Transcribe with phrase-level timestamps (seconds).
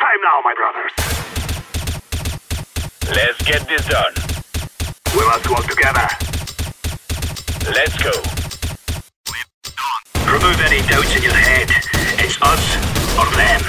[0.00, 0.92] time now, my brothers.
[3.14, 4.14] Let's get this done.
[5.14, 6.08] We must work together.
[7.68, 8.14] Let's go.
[10.24, 11.68] Remove any doubts in your head.
[12.16, 12.64] It's us
[13.20, 13.60] or them.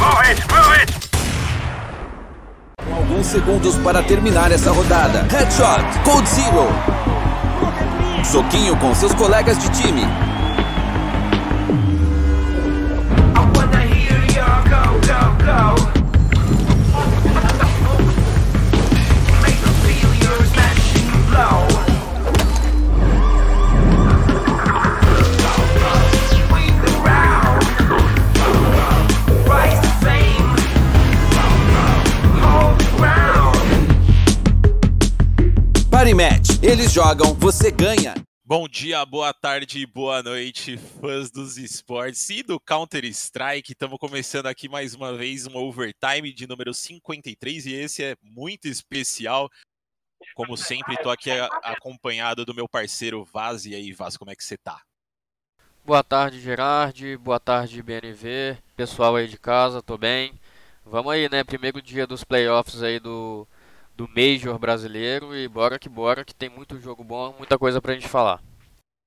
[0.00, 0.90] Move it, move it!
[2.84, 5.26] Com alguns segundos para terminar essa rodada.
[5.30, 6.68] Headshot, Code Zero.
[8.24, 10.31] Soquinho com seus colegas de time.
[36.02, 36.58] Party Match.
[36.62, 38.14] Eles jogam, você ganha.
[38.54, 43.72] Bom dia, boa tarde e boa noite, fãs dos esportes e do Counter-Strike.
[43.72, 48.68] Estamos começando aqui mais uma vez um overtime de número 53 e esse é muito
[48.68, 49.48] especial.
[50.34, 51.30] Como sempre, estou aqui
[51.62, 53.64] acompanhado do meu parceiro Vaz.
[53.64, 54.82] E aí, Vaz, como é que você tá?
[55.82, 57.16] Boa tarde, Gerard.
[57.16, 58.58] Boa tarde, BNV.
[58.76, 60.38] Pessoal aí de casa, tô bem.
[60.84, 61.42] Vamos aí, né?
[61.42, 63.48] Primeiro dia dos playoffs aí do,
[63.94, 67.94] do Major brasileiro e bora que bora, que tem muito jogo bom, muita coisa pra
[67.94, 68.42] gente falar.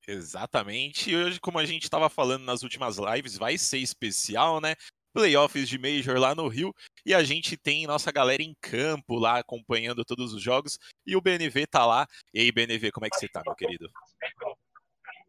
[0.08, 1.10] Exatamente.
[1.10, 4.76] E hoje, como a gente estava falando nas últimas lives, vai ser especial, né?
[5.14, 6.74] Playoffs de Major lá no Rio.
[7.06, 10.78] E a gente tem nossa galera em campo lá acompanhando todos os jogos.
[11.06, 12.06] E o BNV tá lá.
[12.34, 13.90] E aí, BNV, como é que você tá, meu querido?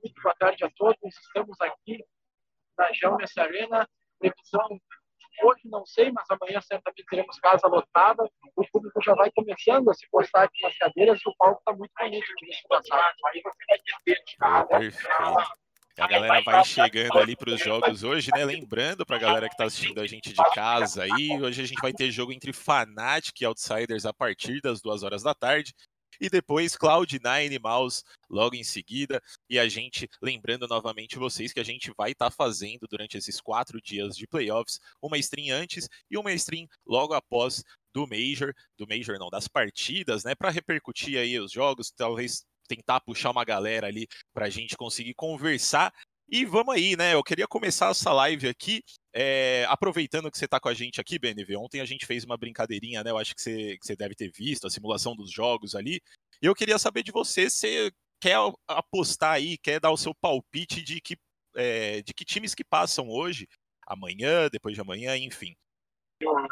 [0.02, 0.98] Muito boa tarde a todos.
[1.02, 2.04] Estamos aqui
[2.76, 3.88] na Jaunes Arena.
[4.18, 4.80] Previsão
[5.42, 8.24] hoje não sei, mas amanhã certamente teremos casa lotada.
[8.54, 11.72] O público já vai começando a se postar aqui nas cadeiras e o palco está
[11.72, 13.12] muito bonito de se passar.
[13.26, 13.96] Aí você vai ter
[14.38, 15.66] Pô, perfeito.
[15.98, 18.44] E A galera vai chegando ali para os jogos hoje, né?
[18.44, 21.80] Lembrando para a galera que está assistindo a gente de casa aí, hoje a gente
[21.80, 25.74] vai ter jogo entre Fnatic e Outsiders a partir das duas horas da tarde.
[26.20, 29.22] E depois Cloud9 e Mouse logo em seguida.
[29.48, 33.80] E a gente, lembrando novamente vocês que a gente vai estar fazendo durante esses quatro
[33.80, 39.18] dias de playoffs uma stream antes e uma stream logo após do Major, do Major
[39.18, 40.34] não, das partidas, né?
[40.34, 45.14] Para repercutir aí os jogos, talvez tentar puxar uma galera ali para a gente conseguir
[45.14, 45.92] conversar.
[46.28, 47.14] E vamos aí, né?
[47.14, 48.82] Eu queria começar essa live aqui,
[49.18, 51.56] é, aproveitando que você está com a gente aqui, BNV.
[51.56, 53.10] Ontem a gente fez uma brincadeirinha, né?
[53.10, 56.02] Eu acho que você, que você deve ter visto a simulação dos jogos ali.
[56.42, 58.36] E eu queria saber de você se você quer
[58.68, 61.16] apostar aí, quer dar o seu palpite de que,
[61.56, 63.48] é, de que times que passam hoje,
[63.86, 65.56] amanhã, depois de amanhã, enfim.
[66.22, 66.46] O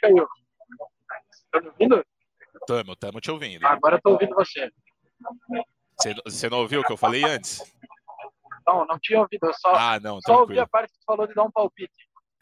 [0.00, 0.26] caiu.
[1.52, 2.02] Tá me ouvindo?
[2.66, 3.66] Tamo, tamo te ouvindo.
[3.66, 4.34] Agora eu tô ouvindo.
[4.34, 4.72] Você,
[6.24, 7.60] você não ouviu o que eu falei antes?
[8.72, 9.46] Não, não tinha ouvido.
[9.46, 11.92] Eu só, Ah, não, só ouvi a parte que você falou de dar um palpite.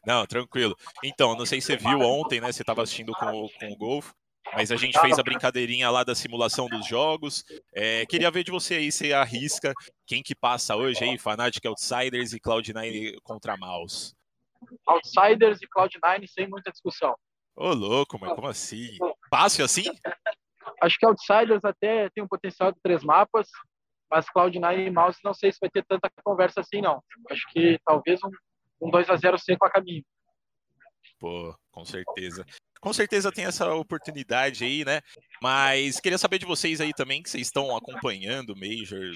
[0.07, 0.77] Não, tranquilo.
[1.03, 2.53] Então, não sei se você viu ontem, né?
[2.53, 4.13] Você estava assistindo com, o- com o Golf,
[4.55, 7.45] mas a gente fez a brincadeirinha lá da simulação dos jogos.
[7.75, 9.73] É, queria ver de você aí, você arrisca
[10.07, 14.15] quem que passa hoje aí, Fnatic Outsiders e Cloud9 contra Mouse.
[14.87, 17.15] Outsiders e Cloud9 sem muita discussão.
[17.55, 18.97] Ô, louco, mas como assim?
[19.29, 19.85] Fácil assim?
[20.81, 23.49] Acho que Outsiders até tem um potencial de três mapas,
[24.11, 27.03] mas Cloud9 e Mouse não sei se vai ter tanta conversa assim, não.
[27.31, 28.31] Acho que talvez um,
[28.87, 30.05] um 2x0 seco a caminho.
[31.19, 32.45] Pô, com certeza.
[32.81, 35.01] Com certeza tem essa oportunidade aí, né?
[35.43, 39.13] Mas queria saber de vocês aí também, que vocês estão acompanhando o Major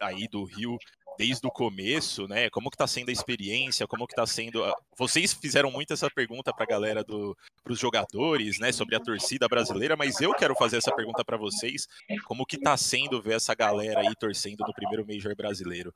[0.00, 0.76] aí do Rio
[1.18, 2.48] desde o começo, né?
[2.50, 3.86] Como que tá sendo a experiência?
[3.86, 4.64] Como que tá sendo...
[4.64, 7.36] a- Vocês fizeram muito essa pergunta pra galera do
[7.70, 11.86] jogadores, né, sobre a torcida brasileira, mas eu quero fazer essa pergunta pra vocês,
[12.24, 15.92] como que tá sendo ver essa galera aí torcendo no primeiro Major brasileiro?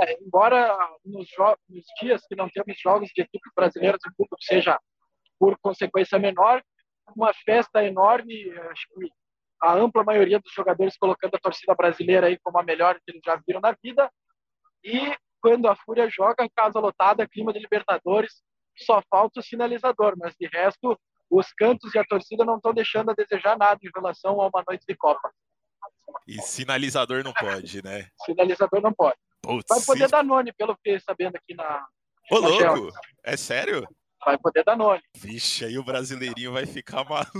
[0.00, 1.28] É, embora nos,
[1.68, 4.78] nos dias que não temos jogos de equipes brasileiras, o público seja,
[5.38, 6.62] por consequência, menor,
[7.16, 9.08] uma festa enorme, acho que
[9.64, 13.22] a ampla maioria dos jogadores colocando a torcida brasileira aí como a melhor que eles
[13.24, 14.10] já viram na vida,
[14.84, 18.42] e quando a Fúria joga, casa lotada, clima de Libertadores,
[18.76, 20.98] só falta o sinalizador, mas de resto,
[21.30, 24.62] os cantos e a torcida não estão deixando a desejar nada em relação a uma
[24.68, 25.32] noite de Copa.
[26.26, 28.08] E sinalizador não pode, né?
[28.24, 29.16] Sinalizador não pode.
[29.42, 31.86] Putz, Vai poder dar nome, pelo que sabendo aqui na,
[32.30, 32.88] Ô, na louco!
[33.22, 33.86] É sério?
[34.24, 35.02] Vai poder dar nome.
[35.16, 37.30] Vixe, aí o brasileirinho vai ficar maluco.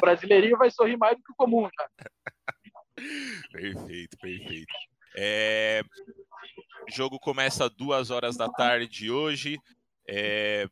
[0.00, 1.88] Brasileirinho vai sorrir mais do que o comum já.
[3.52, 4.74] Perfeito, perfeito.
[5.16, 5.82] É,
[6.88, 9.56] O jogo começa duas horas da tarde hoje.
[10.08, 10.66] É,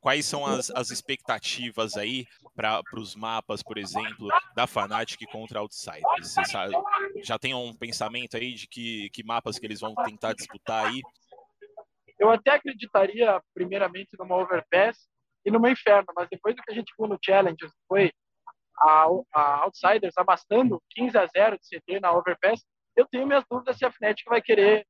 [0.00, 2.26] Quais são as, as expectativas aí
[2.56, 6.02] para os mapas, por exemplo, da Fnatic contra Outsiders?
[6.22, 6.74] Você sabe,
[7.22, 11.02] já tem um pensamento aí de que, que mapas que eles vão tentar disputar aí?
[12.18, 15.06] Eu até acreditaria, primeiramente, numa Overpass
[15.44, 17.56] e numa Inferno, mas depois do que a gente viu no Challenge,
[17.86, 18.10] foi
[18.80, 22.64] a, a Outsiders abastando 15 a 0 de CT na Overpass,
[22.96, 24.86] eu tenho minhas dúvidas se a Fnatic vai querer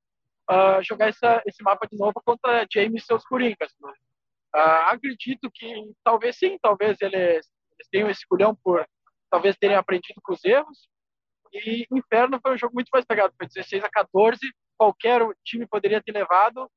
[0.50, 3.72] uh, jogar essa, esse mapa de novo contra James e seus Coringas.
[3.80, 3.92] Né?
[4.54, 8.86] Uh, acredito que talvez sim, talvez eles, eles tenham esse culhão por
[9.30, 10.88] talvez terem aprendido com os erros.
[11.52, 14.38] E Inferno foi um jogo muito mais pegado, foi 16 a 14,
[14.78, 16.70] qualquer time poderia ter levado,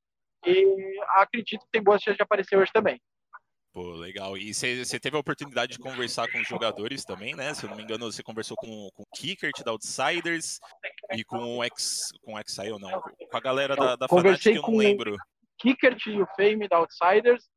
[0.46, 3.00] e acredito que tem boas chances de aparecer hoje também.
[3.74, 4.38] Pô, legal.
[4.38, 7.56] E você teve a oportunidade de conversar com os jogadores também, né?
[7.56, 10.60] Se eu não me engano, você conversou com, com o Kickert da Outsiders
[11.12, 14.50] e com o X, com o Exile, não, com a galera da, da Fnatic, que
[14.60, 15.18] eu não lembro.
[15.58, 17.50] Kickert e o Fame da Outsiders.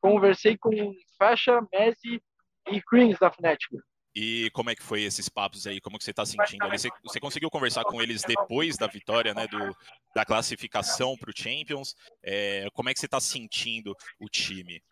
[0.00, 0.70] Conversei com
[1.18, 2.22] Fasha, Messi
[2.70, 3.68] e Creams da Fnatic.
[4.14, 5.78] E como é que foi esses papos aí?
[5.78, 6.68] Como que você está sentindo?
[6.70, 9.76] Você, você, conseguiu conversar com eles depois da vitória, né, do,
[10.14, 11.94] da classificação para o Champions?
[12.22, 14.82] É, como é que você está sentindo o time?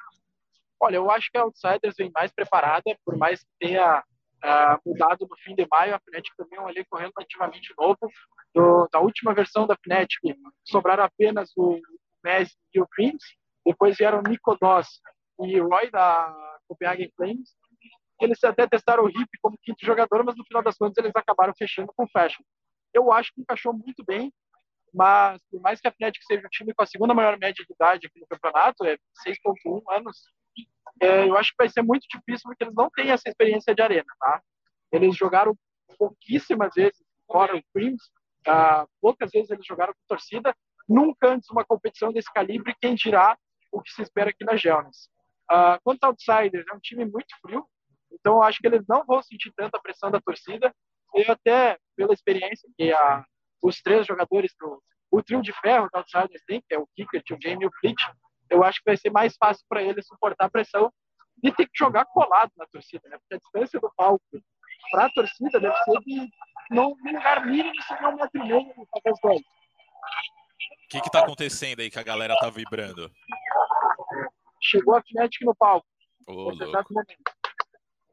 [0.81, 4.03] Olha, eu acho que a Outsiders vem mais preparada, por mais que tenha
[4.45, 7.99] uh, mudado no fim de maio, a Fnatic também é um elenco relativamente novo.
[8.55, 10.21] Do, da última versão da Fnatic,
[10.65, 11.79] sobraram apenas o
[12.25, 15.01] Messi e o Prince, depois vieram o Nico Doss
[15.41, 17.51] e Roy da Copenhagen Flames.
[18.21, 21.53] Eles até testaram o Hip como quinto jogador, mas no final das contas eles acabaram
[21.57, 22.43] fechando com o Fashion.
[22.93, 24.33] Eu acho que encaixou muito bem,
[24.93, 27.73] mas por mais que a Fnatic seja o time com a segunda maior média de
[27.73, 28.97] idade aqui no campeonato, é
[29.27, 30.17] 6.1 anos,
[31.01, 33.83] é, eu acho que vai ser muito difícil porque eles não têm essa experiência de
[33.83, 34.43] arena, tá?
[34.93, 35.57] Eles jogaram
[35.99, 38.03] pouquíssimas vezes fora o Creams,
[38.47, 40.55] ah, poucas vezes eles jogaram com torcida,
[40.89, 43.37] nunca antes uma competição desse calibre, quem dirá
[43.71, 45.09] o que se espera aqui na Gelnes.
[45.49, 47.67] Ah, quanto ao Outsiders, é um time muito frio,
[48.11, 50.75] então eu acho que eles não vão sentir tanta pressão da torcida,
[51.15, 53.25] e até pela experiência que a,
[53.63, 57.23] os três jogadores do o trio de ferro da Outsiders tem, que é o Kicker,
[57.31, 57.97] o Jamie e o Fleet,
[58.51, 60.93] eu acho que vai ser mais fácil para ele suportar a pressão
[61.43, 63.19] de ter que jogar colado na torcida, né?
[63.19, 64.23] Porque a distância do palco
[64.91, 66.29] para a torcida deve ser de
[66.71, 69.41] num lugar mínimo, se não um metro e meio, talvez dois.
[69.41, 73.11] O que está acontecendo aí que a galera tá vibrando?
[74.61, 75.87] Chegou a Fnatic no palco.
[76.27, 76.51] Ô,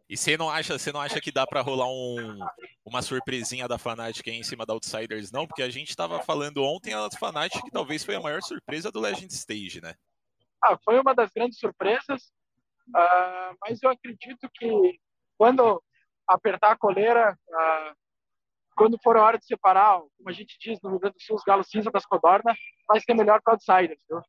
[0.08, 2.40] e você não acha, você não acha que dá para rolar um,
[2.86, 5.48] uma surpresinha da Fnatic aí em cima da Outsiders, não?
[5.48, 9.00] Porque a gente estava falando ontem a Fnatic que talvez foi a maior surpresa do
[9.00, 9.96] Legend Stage, né?
[10.68, 12.24] Ah, foi uma das grandes surpresas,
[12.90, 15.00] uh, mas eu acredito que
[15.38, 15.82] quando
[16.28, 17.96] apertar a coleira, uh,
[18.76, 21.36] quando for a hora de separar, como a gente diz no Rio Grande do Sul,
[21.36, 22.58] os galos cinza das codornas,
[22.88, 24.22] vai ser melhor para outsiders, viu?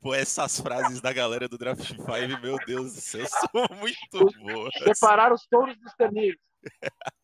[0.00, 2.02] Pô, essas frases da galera do Draft 5,
[2.42, 4.74] meu Deus do céu, são muito boas.
[4.82, 6.40] Separar os touros dos terneiros.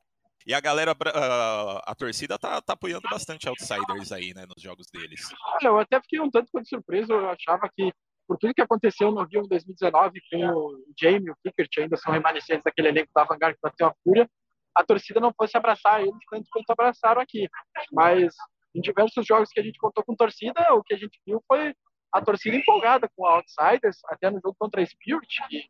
[0.47, 4.89] E a galera, a, a, torcida tá, tá apoiando bastante Outsiders aí, né, nos jogos
[4.91, 5.27] deles.
[5.55, 7.91] Olha, eu até fiquei um tanto quanto surpreso, eu achava que
[8.27, 12.13] por tudo que aconteceu no Rio em 2019 com o Jamie o Pickert, ainda são
[12.13, 14.29] remanescentes daquele elenco da Vanguard que bateu a fúria,
[14.75, 17.49] a torcida não fosse abraçar eles tanto quanto abraçaram aqui.
[17.93, 18.35] Mas
[18.75, 21.75] em diversos jogos que a gente contou com torcida, o que a gente viu foi
[22.13, 25.67] a torcida empolgada com a Outsiders, até no jogo contra a Spirit, que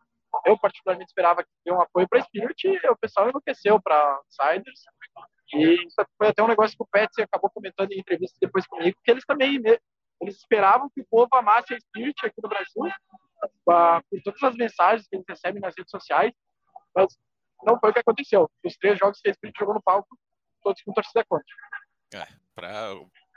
[0.46, 4.16] eu particularmente esperava que dê um apoio para a Spirit, e o pessoal enlouqueceu para
[4.16, 4.80] Outsiders.
[5.54, 5.76] E
[6.18, 9.24] foi até um negócio que o Petsy acabou comentando em entrevista depois comigo, que eles
[9.24, 9.60] também
[10.24, 14.54] eles esperavam que o povo amasse a Spirit aqui no Brasil, uh, por todas as
[14.56, 16.32] mensagens que eles recebem nas redes sociais,
[16.94, 17.16] mas
[17.62, 18.50] não foi o que aconteceu.
[18.64, 20.18] Os três jogos que a Spirit jogou no palco,
[20.62, 21.46] todos com torcida contra.
[22.14, 22.90] É, pra,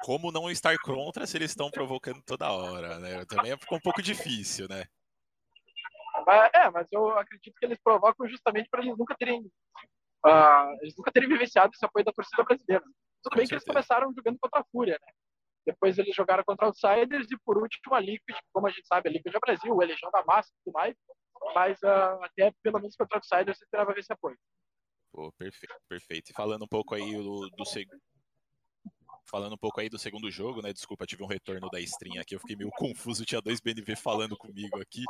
[0.03, 3.25] como não estar contra se eles estão provocando toda hora, né?
[3.25, 4.85] Também ficou um pouco difícil, né?
[6.25, 9.41] Mas, é, mas eu acredito que eles provocam justamente para eles nunca terem
[10.25, 12.83] uh, eles nunca terem vivenciado esse apoio da torcida brasileira.
[13.23, 13.47] Tudo Com bem certeza.
[13.47, 15.13] que eles começaram jogando contra a Fúria, né?
[15.67, 19.11] Depois eles jogaram contra Outsiders e por último a Liquid, como a gente sabe, a
[19.11, 20.95] Liquid é Brasil, o Legião da Massa e tudo mais.
[21.53, 24.37] Mas uh, até pelo menos contra Outsiders você esperava ver esse apoio.
[25.11, 26.29] Pô, perfeito, perfeito.
[26.31, 27.65] E falando um pouco aí do, do
[29.29, 30.71] falando um pouco aí do segundo jogo, né?
[30.71, 34.37] Desculpa, tive um retorno da stream aqui, eu fiquei meio confuso, tinha dois BNV falando
[34.37, 35.03] comigo aqui.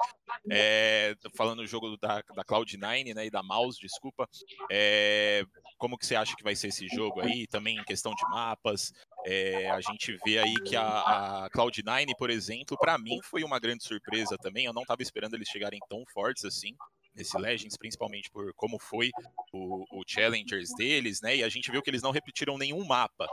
[0.51, 3.25] É, falando do jogo da, da Cloud9, né?
[3.25, 4.27] E da Mouse, desculpa.
[4.71, 5.43] É,
[5.77, 7.47] como que você acha que vai ser esse jogo aí?
[7.47, 8.91] Também em questão de mapas.
[9.25, 13.59] É, a gente vê aí que a, a Cloud9, por exemplo, para mim foi uma
[13.59, 14.65] grande surpresa também.
[14.65, 16.75] Eu não estava esperando eles chegarem tão fortes assim
[17.17, 19.09] nesse Legends, principalmente por como foi
[19.51, 21.38] o, o, Challengers deles, né?
[21.38, 23.27] E a gente viu que eles não repetiram nenhum mapa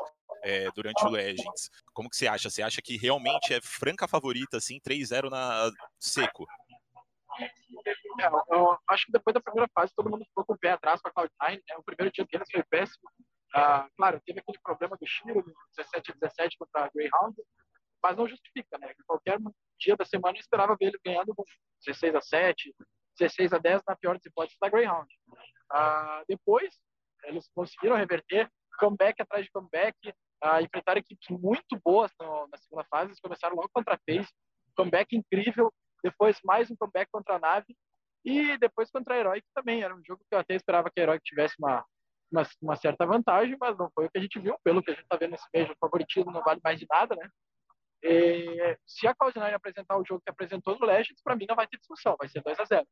[0.44, 1.70] é, durante o Legends.
[1.92, 2.50] Como que você acha?
[2.50, 6.46] Você acha que realmente é franca favorita, assim, 3-0 na seco?
[8.20, 11.00] É, eu, acho que depois da primeira fase todo mundo ficou com o pé atrás
[11.00, 11.76] com a Cloud9, né?
[11.78, 13.10] O primeiro dia deles foi péssimo.
[13.54, 17.36] Ah, claro, teve aquele problema do Chiro no 17 a 17 contra a Greyhound,
[18.02, 18.92] mas não justifica, né?
[19.06, 19.38] Qualquer
[19.80, 21.42] dia da semana eu esperava ver ele ganhando com
[21.86, 22.74] 16 a 7,
[23.18, 25.08] 16 a 10 na pior das hipóteses da Greyhound.
[25.72, 26.78] Ah, depois,
[27.24, 28.48] eles conseguiram reverter
[28.78, 29.96] comeback atrás de comeback,
[30.44, 34.28] ah, enfrentaram equipes muito boas no, na segunda fase, eles começaram logo contra a FaZe,
[34.76, 35.72] comeback incrível,
[36.02, 37.74] depois mais um comeback contra a Nave,
[38.22, 41.02] e depois contra a Heroic também, era um jogo que eu até esperava que a
[41.02, 41.82] Heroic tivesse uma,
[42.30, 44.94] uma, uma certa vantagem, mas não foi o que a gente viu, pelo que a
[44.94, 47.28] gente está vendo nesse mês, favoritismo não vale mais de nada, né?
[48.02, 51.66] E, se a Cloud9 apresentar o jogo que apresentou no Legends, para mim não vai
[51.66, 52.86] ter discussão, vai ser 2 a 0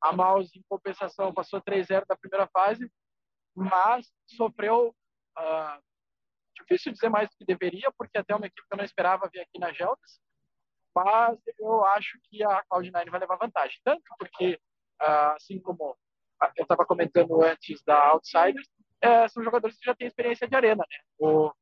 [0.00, 2.90] A Mouse, em compensação, passou 3-0 da primeira fase,
[3.54, 4.94] mas sofreu.
[5.38, 5.86] Uh,
[6.56, 9.40] difícil dizer mais do que deveria, porque até uma equipe que eu não esperava ver
[9.40, 10.20] aqui na Geldas,
[10.94, 13.78] mas eu acho que a Cloud9 vai levar vantagem.
[13.84, 14.58] Tanto porque,
[15.02, 15.96] uh, assim como
[16.56, 18.68] eu estava comentando antes da Outsiders,
[19.00, 20.98] é, são jogadores que já têm experiência de arena, né?
[21.18, 21.52] O,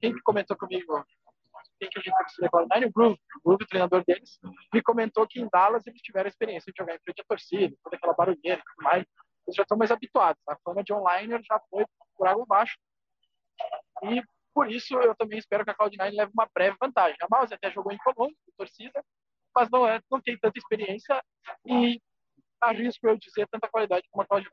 [0.00, 1.04] quem que comentou comigo?
[1.78, 2.66] Quem que a gente precisa levar?
[2.74, 4.38] Nine Groove, o Groove, o treinador deles,
[4.72, 7.96] me comentou que em Dallas eles tiveram experiência de jogar em frente à torcida, toda
[7.96, 9.04] aquela barulheira e tudo mais.
[9.46, 10.40] Eles já estão mais habituados.
[10.48, 11.84] A fama de online já foi
[12.16, 12.76] por água abaixo.
[14.04, 14.22] E
[14.54, 17.16] por isso eu também espero que a Cloud9 leve uma breve vantagem.
[17.20, 19.02] A Mouse até jogou em comum, torcida,
[19.54, 21.22] mas não, é, não tem tanta experiência
[21.66, 22.00] e
[22.60, 24.48] arrisco eu dizer tanta qualidade como a Cloud9.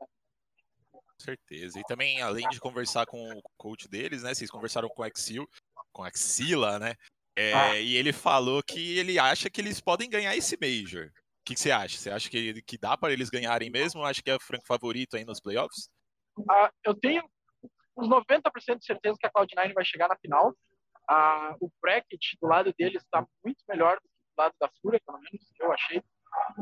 [0.90, 1.78] Com certeza.
[1.78, 4.32] E também, além de conversar com o coach deles, né?
[4.32, 5.46] Vocês conversaram com o Axil,
[5.92, 6.94] com a Axila, né?
[7.36, 7.78] É, ah.
[7.78, 11.06] E ele falou que ele acha que eles podem ganhar esse Major.
[11.08, 11.98] O que, que você acha?
[11.98, 14.04] Você acha que, que dá para eles ganharem mesmo?
[14.04, 15.90] Acha que é o franco favorito aí nos playoffs?
[16.48, 17.22] Ah, eu tenho
[18.00, 20.54] uns 90% de certeza que a Cloud9 vai chegar na final.
[21.08, 25.00] Ah, o bracket do lado deles está muito melhor do que do lado da Fúria,
[25.04, 26.02] pelo menos eu achei.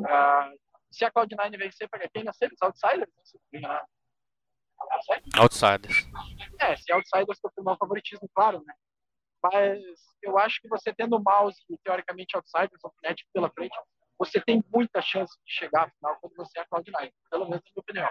[0.07, 0.53] Ah,
[0.91, 3.11] se a Cloud9 vencer, para quem nascer, os outsiders,
[3.53, 3.81] né?
[5.39, 6.07] Outsiders.
[6.61, 8.75] É, se outsiders confirmar o favoritismo, claro, né?
[9.43, 9.79] Mas
[10.23, 13.77] eu acho que você tendo o mouse e teoricamente outsiders, o Fnatic pela frente,
[14.19, 17.63] você tem muita chance de chegar à final quando você é a Cloud9, pelo menos
[17.65, 18.11] na minha opinião.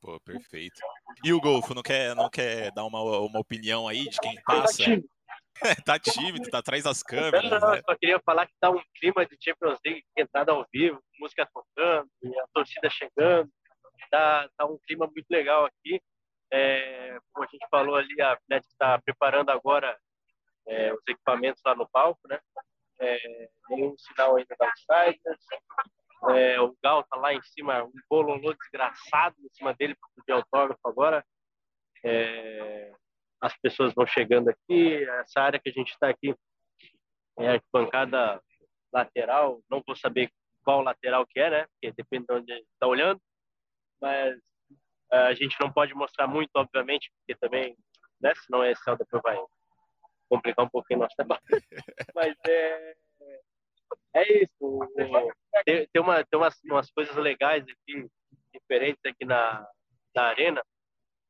[0.00, 0.80] Pô, perfeito.
[1.24, 4.84] E o Golfo, não quer, não quer dar uma, uma opinião aí de quem passa?
[5.86, 7.50] tá tímido, tá atrás das câmeras.
[7.50, 7.82] Não, não, né?
[7.84, 12.08] só queria falar que tá um clima de Champions League, entrada ao vivo, música tocando,
[12.24, 13.50] a torcida chegando.
[14.10, 16.00] Tá, tá um clima muito legal aqui.
[16.52, 19.98] É, como a gente falou ali, a Fnatic está preparando agora
[20.68, 22.38] é, os equipamentos lá no palco, né?
[23.00, 25.46] É, nenhum sinal ainda da Outsiders.
[26.30, 30.32] É, o Gal tá lá em cima, um bololô desgraçado em cima dele para pedir
[30.32, 31.24] autógrafo agora.
[32.04, 32.92] É,
[33.40, 35.04] as pessoas vão chegando aqui.
[35.20, 36.34] Essa área que a gente está aqui
[37.38, 38.40] é a bancada
[38.92, 39.60] lateral.
[39.70, 40.30] Não vou saber
[40.64, 41.66] qual lateral que é, né?
[41.66, 43.20] Porque depende de onde está olhando.
[44.00, 44.36] Mas
[45.12, 47.76] é, a gente não pode mostrar muito, obviamente, porque também,
[48.20, 48.34] né?
[48.34, 49.38] Senão é céu, depois vai
[50.28, 51.42] complicar um pouquinho nosso trabalho.
[52.14, 52.96] Mas é
[54.14, 54.78] é isso.
[55.64, 58.06] Tem, tem, uma, tem umas, umas coisas legais aqui,
[58.52, 59.66] diferentes aqui na,
[60.14, 60.62] na arena,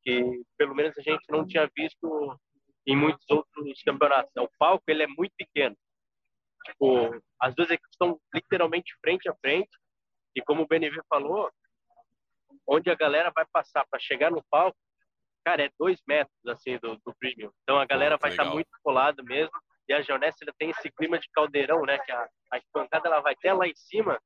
[0.03, 2.37] que pelo menos a gente não tinha visto
[2.85, 4.29] em muitos outros campeonatos.
[4.37, 5.77] O palco ele é muito pequeno.
[6.65, 9.69] Tipo, as duas equipes estão literalmente frente a frente.
[10.35, 11.49] E como o BNV falou,
[12.67, 14.77] onde a galera vai passar para chegar no palco,
[15.45, 17.51] cara, é dois metros assim do, do premium.
[17.63, 21.17] Então a galera vai estar tá muito colada mesmo e a Geonessa tem esse clima
[21.17, 21.97] de caldeirão, né?
[21.99, 24.19] Que a, a espancada ela vai até lá em cima,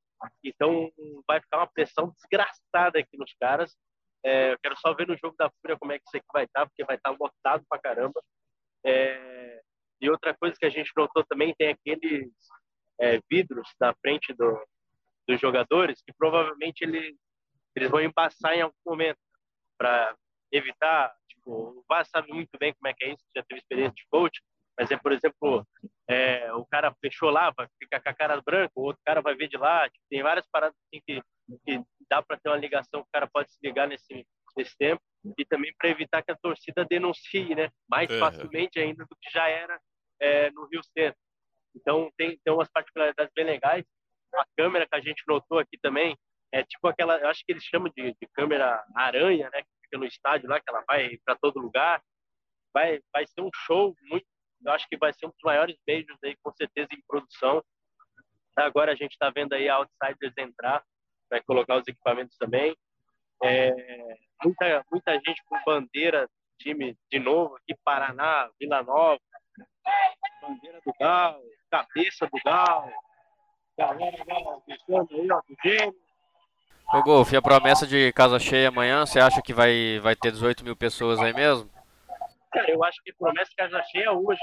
[0.44, 0.92] então
[1.28, 3.76] vai ficar uma pressão desgraçada aqui nos caras.
[4.24, 6.46] É, eu quero só ver no jogo da Fúria como é que isso aqui vai
[6.46, 8.22] estar, porque vai estar lotado pra caramba.
[8.86, 9.62] É,
[10.00, 12.32] e outra coisa que a gente notou também tem aqueles
[13.00, 14.64] é, vidros na frente do,
[15.28, 17.16] dos jogadores que provavelmente ele,
[17.76, 19.20] eles vão embaçar em algum momento
[19.78, 20.16] para
[20.52, 21.14] evitar.
[21.28, 24.06] Tipo, o Vaz sabe muito bem como é que é isso, já teve experiência de
[24.10, 24.40] coach
[24.82, 25.64] mas é, por exemplo,
[26.10, 29.36] é, o cara fechou lá, vai ficar com a cara branca, o outro cara vai
[29.36, 29.88] ver de lá.
[29.88, 31.22] Tipo, tem várias paradas assim que,
[31.64, 34.26] que dá para ter uma ligação, o cara pode se ligar nesse,
[34.58, 35.00] nesse tempo.
[35.38, 38.18] E também para evitar que a torcida denuncie né, mais uhum.
[38.18, 39.80] facilmente ainda do que já era
[40.20, 41.20] é, no Rio Centro.
[41.76, 43.86] Então, tem, tem umas particularidades bem legais.
[44.34, 46.18] A câmera que a gente notou aqui também
[46.52, 49.62] é tipo aquela, eu acho que eles chamam de, de câmera aranha, né?
[49.62, 52.02] Que fica no estádio lá, que ela vai para todo lugar.
[52.74, 54.26] Vai, vai ser um show muito
[54.66, 57.64] eu acho que vai ser um dos maiores beijos aí, com certeza, em produção.
[58.56, 60.84] Agora a gente está vendo aí a Outsiders entrar,
[61.30, 62.76] vai colocar os equipamentos também.
[63.44, 63.74] É,
[64.44, 69.20] muita, muita gente com bandeira, time de novo aqui, Paraná, Vila Nova,
[70.42, 71.42] bandeira do Gal,
[71.72, 72.92] cabeça do Gal,
[73.78, 74.18] galera
[74.68, 75.96] gritando aí, ó, do gêmeo.
[76.94, 80.32] Ô Golf, e a promessa de casa cheia amanhã, você acha que vai, vai ter
[80.32, 81.70] 18 mil pessoas aí mesmo?
[82.52, 84.42] Cara, eu acho que promessa casa cheia hoje.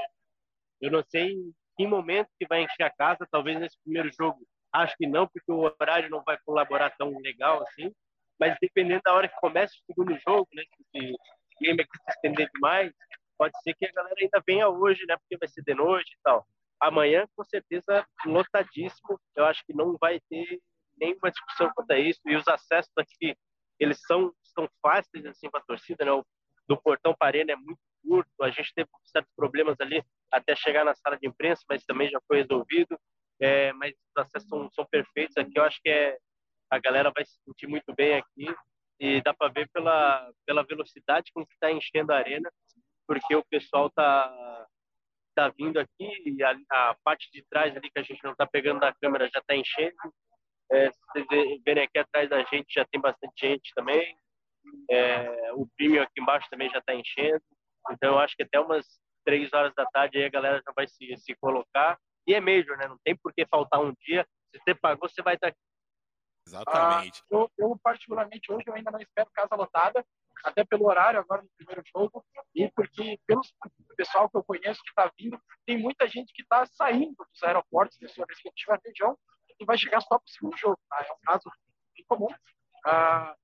[0.81, 4.39] Eu não sei em que momento que vai encher a casa, talvez nesse primeiro jogo.
[4.73, 7.93] Acho que não, porque o horário não vai colaborar tão legal assim.
[8.39, 10.63] Mas dependendo da hora que começa o segundo jogo, né?
[10.91, 11.17] Se o
[11.61, 12.93] game aqui se estender demais,
[13.37, 15.17] pode ser que a galera ainda venha hoje, né?
[15.17, 16.47] Porque vai ser de noite e tal.
[16.81, 19.21] Amanhã, com certeza, lotadíssimo.
[19.37, 20.61] Eu acho que não vai ter
[20.97, 22.21] nenhuma discussão quanto a isso.
[22.27, 23.37] E os acessos aqui,
[23.79, 26.13] eles são, são fáceis assim para a torcida, né?
[26.13, 26.25] O,
[26.69, 28.31] do portão para é muito curto.
[28.43, 32.21] A gente teve certos problemas ali até chegar na sala de imprensa, mas também já
[32.27, 32.99] foi resolvido.
[33.41, 35.53] É, mas os acessos são, são perfeitos aqui.
[35.57, 36.19] Eu acho que é,
[36.71, 38.55] a galera vai se sentir muito bem aqui
[39.01, 42.51] e dá para ver pela, pela velocidade com que está enchendo a arena,
[43.07, 44.67] porque o pessoal tá
[45.35, 48.45] tá vindo aqui e a, a, parte de trás ali que a gente não está
[48.45, 49.97] pegando da câmera já está enchendo.
[50.71, 51.25] É, vocês
[51.65, 54.19] verem aqui atrás da gente já tem bastante gente também.
[54.91, 57.41] É, o premium aqui embaixo também já está enchendo.
[57.91, 58.87] Então eu acho que até umas
[59.25, 61.99] três horas da tarde aí a galera já vai se, se colocar.
[62.27, 62.87] E é major, né?
[62.89, 64.27] Não tem por que faltar um dia.
[64.51, 65.59] Se você pagou, você vai estar aqui.
[66.47, 67.23] Exatamente.
[67.23, 70.05] Ah, eu, eu, particularmente, hoje eu ainda não espero casa lotada,
[70.45, 73.43] até pelo horário agora no primeiro jogo, e porque pelo
[73.97, 77.99] pessoal que eu conheço que está vindo, tem muita gente que está saindo dos aeroportos
[77.99, 79.19] de sua respectiva região
[79.61, 80.79] e vai chegar só para o segundo jogo.
[80.89, 81.05] Tá?
[81.07, 81.51] É um caso
[81.95, 82.29] bem comum.
[82.87, 83.35] Ah,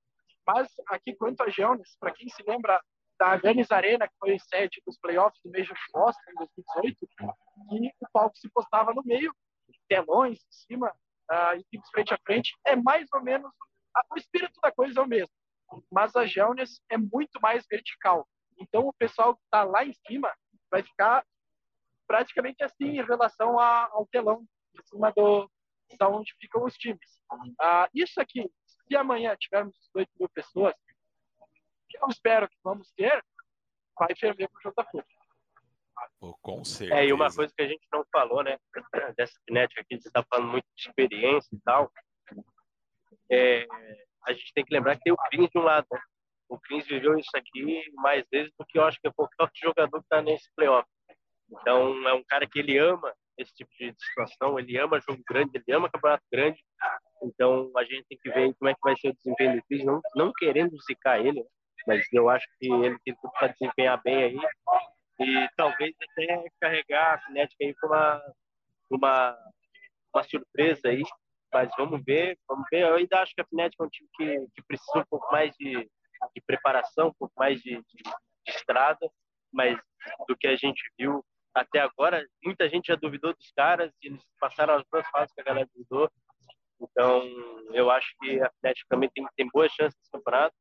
[0.47, 2.81] mas aqui, quanto a Jones, para quem se lembra
[3.19, 7.09] da Allianz Arena, que foi sede dos playoffs do Major Boston em 2018,
[7.73, 9.35] e o palco se postava no meio,
[9.89, 10.93] telões em cima,
[11.31, 13.51] uh, equipes frente a frente, é mais ou menos,
[14.11, 15.35] o espírito da coisa é o mesmo,
[15.91, 18.27] mas a Gelnes é muito mais vertical.
[18.59, 20.33] Então o pessoal que está lá em cima
[20.71, 21.25] vai ficar
[22.07, 24.45] praticamente assim em relação a, ao telão
[24.75, 25.49] em cima do
[25.99, 27.21] da onde ficam os times.
[27.31, 30.75] Uh, isso aqui, se amanhã tivermos 18 mil pessoas,
[31.95, 33.23] que eu espero que vamos ter,
[33.99, 35.07] vai ferver para o jogo da FUT.
[36.19, 37.01] Pô, com certeza.
[37.01, 38.59] É, e uma coisa que a gente não falou, né,
[39.17, 41.93] dessa cinética aqui, você está falando muito de experiência e tal,
[43.31, 43.67] é,
[44.27, 46.01] a gente tem que lembrar que tem o Cris de um lado, né?
[46.49, 49.57] O Cris viveu isso aqui mais vezes do que eu acho que é qualquer outro
[49.61, 50.89] jogador que está nesse playoff.
[51.51, 55.51] Então, é um cara que ele ama esse tipo de situação, ele ama jogo grande,
[55.55, 56.63] ele ama campeonato grande.
[57.23, 59.85] Então, a gente tem que ver como é que vai ser o desempenho do Cris,
[59.85, 61.49] não, não querendo zicar ele, né?
[61.87, 64.39] Mas eu acho que ele tem tudo para desempenhar bem aí
[65.21, 68.35] e talvez até carregar a Cinética aí com uma,
[68.91, 69.39] uma,
[70.15, 71.03] uma surpresa aí,
[71.53, 72.83] mas vamos ver, vamos ver.
[72.83, 75.55] Eu ainda acho que a Cinética é um time que, que precisa um pouco mais
[75.57, 78.03] de, de preparação, um pouco mais de, de,
[78.47, 79.09] de estrada,
[79.53, 79.79] mas
[80.29, 84.23] do que a gente viu até agora, muita gente já duvidou dos caras e eles
[84.41, 86.11] passaram as duas fases que a galera duvidou.
[86.81, 87.23] Então,
[87.73, 90.55] eu acho que a Atlético também tem, tem boas chances nesse campeonato.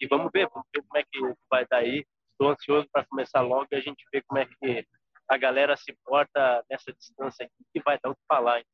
[0.00, 2.04] E vamos ver, vamos ver como é que vai dar aí
[2.36, 4.86] estou ansioso para começar logo e a gente ver como é que
[5.28, 8.58] a galera se porta nessa distância aqui, que vai dar o que falar.
[8.58, 8.64] Hein?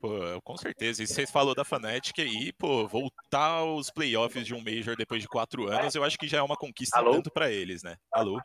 [0.00, 1.02] Pô, com certeza.
[1.02, 5.28] E você falou da Fnatic aí, pô, voltar aos playoffs de um Major depois de
[5.28, 7.12] quatro anos, eu acho que já é uma conquista Alô?
[7.12, 7.96] tanto para eles, né?
[8.12, 8.38] Alô?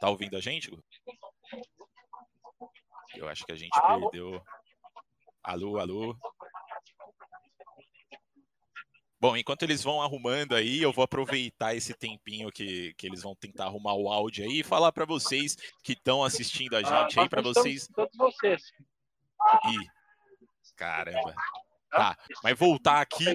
[0.00, 0.70] Tá ouvindo a gente?
[3.14, 4.08] Eu acho que a gente Alô?
[4.08, 4.42] perdeu.
[5.42, 6.16] Alô, alô.
[9.22, 13.36] Bom, enquanto eles vão arrumando aí, eu vou aproveitar esse tempinho que, que eles vão
[13.36, 15.54] tentar arrumar o áudio aí e falar para vocês
[15.84, 17.86] que estão assistindo a gente aí, para vocês.
[17.94, 18.72] Todos vocês.
[19.66, 19.86] Ih,
[20.74, 21.36] caramba.
[21.88, 23.26] Tá, mas voltar aqui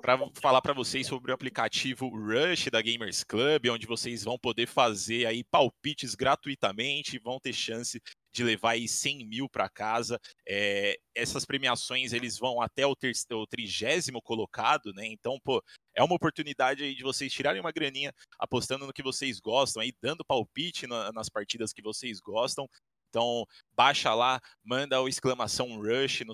[0.00, 4.68] para falar para vocês sobre o aplicativo Rush da Gamers Club, onde vocês vão poder
[4.68, 8.00] fazer aí palpites gratuitamente, vão ter chance
[8.34, 10.20] de levar aí 100 mil para casa.
[10.46, 15.06] É, essas premiações eles vão até o, ter, o trigésimo colocado, né?
[15.06, 15.62] Então, pô,
[15.94, 19.92] é uma oportunidade aí de vocês tirarem uma graninha apostando no que vocês gostam, aí
[20.02, 22.68] dando palpite na, nas partidas que vocês gostam.
[23.14, 23.46] Então,
[23.76, 26.32] baixa lá, manda o exclamação Rush no,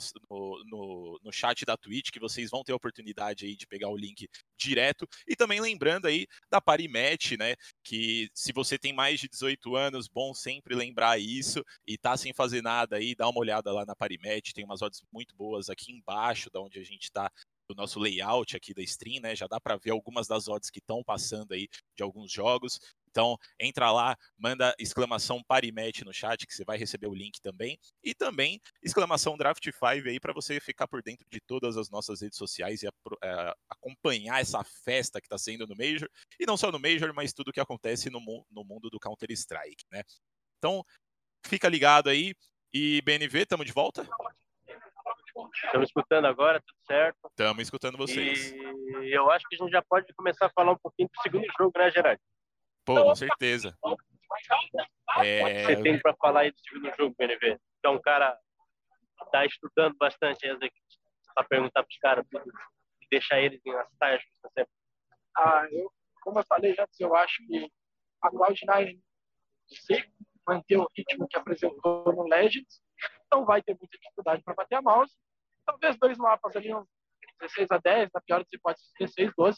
[0.64, 3.96] no, no, chat da Twitch, que vocês vão ter a oportunidade aí de pegar o
[3.98, 5.06] link direto.
[5.28, 7.54] E também lembrando aí da Parimatch, né?
[7.84, 11.62] Que se você tem mais de 18 anos, bom sempre lembrar isso.
[11.86, 15.02] E tá sem fazer nada aí, dá uma olhada lá na Parimatch, tem umas odds
[15.12, 17.30] muito boas aqui embaixo, da onde a gente tá
[17.70, 19.36] do nosso layout aqui da stream, né?
[19.36, 22.80] Já dá para ver algumas das odds que estão passando aí de alguns jogos.
[23.10, 27.78] Então, entra lá, manda exclamação Parimatch no chat, que você vai receber o link também.
[28.02, 32.38] E também exclamação Draft5 aí para você ficar por dentro de todas as nossas redes
[32.38, 36.08] sociais e é, acompanhar essa festa que está sendo no Major.
[36.38, 38.20] E não só no Major, mas tudo que acontece no,
[38.50, 40.02] no mundo do Counter-Strike, né?
[40.58, 40.84] Então,
[41.46, 42.34] fica ligado aí.
[42.72, 44.08] E BNV, estamos de volta?
[45.64, 47.28] Estamos escutando agora, tudo certo.
[47.30, 48.52] Estamos escutando vocês.
[48.52, 51.46] E eu acho que a gente já pode começar a falar um pouquinho do segundo
[51.58, 52.20] jogo, né, Gerard?
[52.94, 53.76] Pô, com certeza.
[53.82, 57.58] O que É, você tem para falar aí do segundo jogo, BNV?
[57.58, 58.38] Que é um cara
[59.18, 60.98] que está estudando bastante as equipes.
[61.34, 62.52] Para perguntar para os caras tudo
[63.00, 64.72] e deixar eles em as justas sempre.
[65.36, 67.70] Ah, eu, como eu falei antes, eu acho que
[68.22, 69.00] a Cloud9,
[69.68, 70.12] se
[70.46, 72.82] manter o ritmo que apresentou no Legends,
[73.32, 75.14] não vai ter muita dificuldade para bater a mouse.
[75.64, 76.86] Talvez dois mapas ali, uns
[77.40, 79.56] 16 a 10, na pior das hipóteses, 16, 12.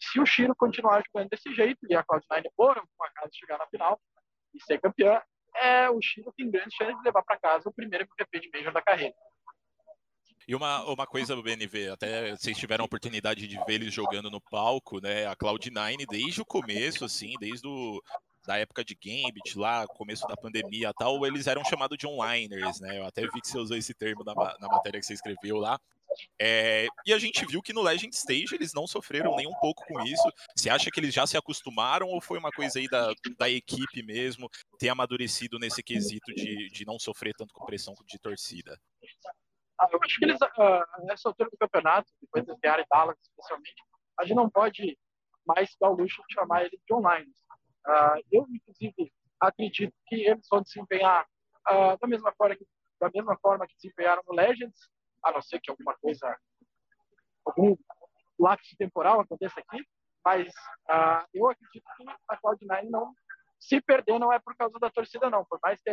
[0.00, 3.66] Se o Shiro continuar jogando desse jeito e a Cloud9 por alguma casa chegar na
[3.66, 4.00] final
[4.54, 5.20] e ser campeã,
[5.56, 8.72] é, o Shiro tem grande chance de levar para casa o primeiro MVP de Major
[8.72, 9.14] da carreira.
[10.48, 14.40] E uma, uma coisa BNV, até vocês tiveram a oportunidade de ver eles jogando no
[14.40, 15.26] palco, né?
[15.26, 18.02] A Cloud9, desde o começo, assim, desde o,
[18.46, 22.80] da época de Gambit, lá, começo da pandemia e tal, eles eram chamados de onliners,
[22.80, 22.98] né?
[22.98, 25.78] Eu até vi que você usou esse termo na, na matéria que você escreveu lá.
[26.40, 29.84] É, e a gente viu que no Legend Stage eles não sofreram nem um pouco
[29.86, 30.28] com isso.
[30.56, 34.02] Você acha que eles já se acostumaram ou foi uma coisa aí da, da equipe
[34.02, 34.48] mesmo
[34.78, 38.78] ter amadurecido nesse quesito de, de não sofrer tanto com pressão de torcida?
[39.78, 43.82] Ah, eu acho que eles, ah, nessa altura do campeonato, depois de ganharem Dallas especialmente,
[44.18, 44.98] a gente não pode
[45.46, 47.32] mais dar o luxo de chamar ele de online.
[47.86, 51.26] Ah, eu, inclusive, acredito que eles vão desempenhar
[51.66, 52.66] ah, da, mesma forma que,
[53.00, 54.88] da mesma forma que desempenharam no Legends,
[55.24, 56.36] a não ser que alguma coisa,
[57.44, 57.76] algum
[58.38, 59.84] lapso temporal aconteça aqui,
[60.24, 60.52] mas
[60.88, 63.12] ah, eu acredito que a Cloud9 não,
[63.58, 65.44] se perder, não é por causa da torcida, não.
[65.44, 65.90] Por mais que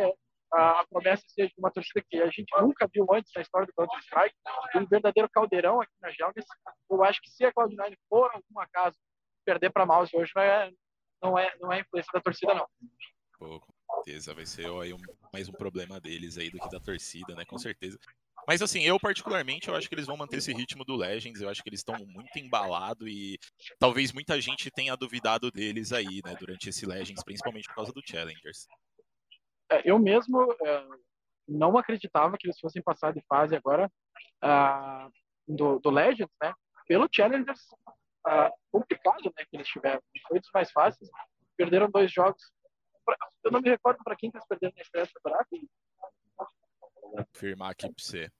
[0.52, 3.66] a, a promessa seja de uma torcida que a gente nunca viu antes na história
[3.66, 4.34] do Counter-Strike,
[4.76, 6.44] um verdadeiro caldeirão aqui na Gelgas.
[6.90, 8.96] Eu acho que se a Cloud9 por algum acaso
[9.44, 10.70] perder para Mouse hoje, é,
[11.22, 12.66] não é, não é influência da torcida, não.
[13.38, 14.98] Pô, com certeza, vai ser aí um-
[15.32, 17.44] mais um problema deles aí do que da torcida, né?
[17.44, 17.98] Com certeza.
[18.46, 21.48] Mas assim, eu particularmente, eu acho que eles vão manter esse ritmo do Legends, eu
[21.50, 23.38] acho que eles estão muito embalados e
[23.78, 28.02] talvez muita gente tenha duvidado deles aí, né, durante esse Legends, principalmente por causa do
[28.02, 28.66] Challengers.
[29.70, 30.86] É, eu mesmo é,
[31.46, 33.90] não acreditava que eles fossem passar de fase agora
[34.40, 35.10] ah,
[35.46, 36.54] do, do Legends, né?
[36.86, 37.60] Pelo Challengers
[38.28, 39.44] ah, complicado, né?
[39.48, 40.00] Que eles tiveram.
[40.28, 41.10] Foi dos mais fáceis.
[41.56, 42.42] Perderam dois jogos.
[43.04, 45.48] Pra- Eu não me recordo para quem que eles perderam na estreia do campeonato.
[47.02, 48.30] Vou confirmar aqui pra você.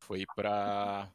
[0.00, 1.08] Foi pra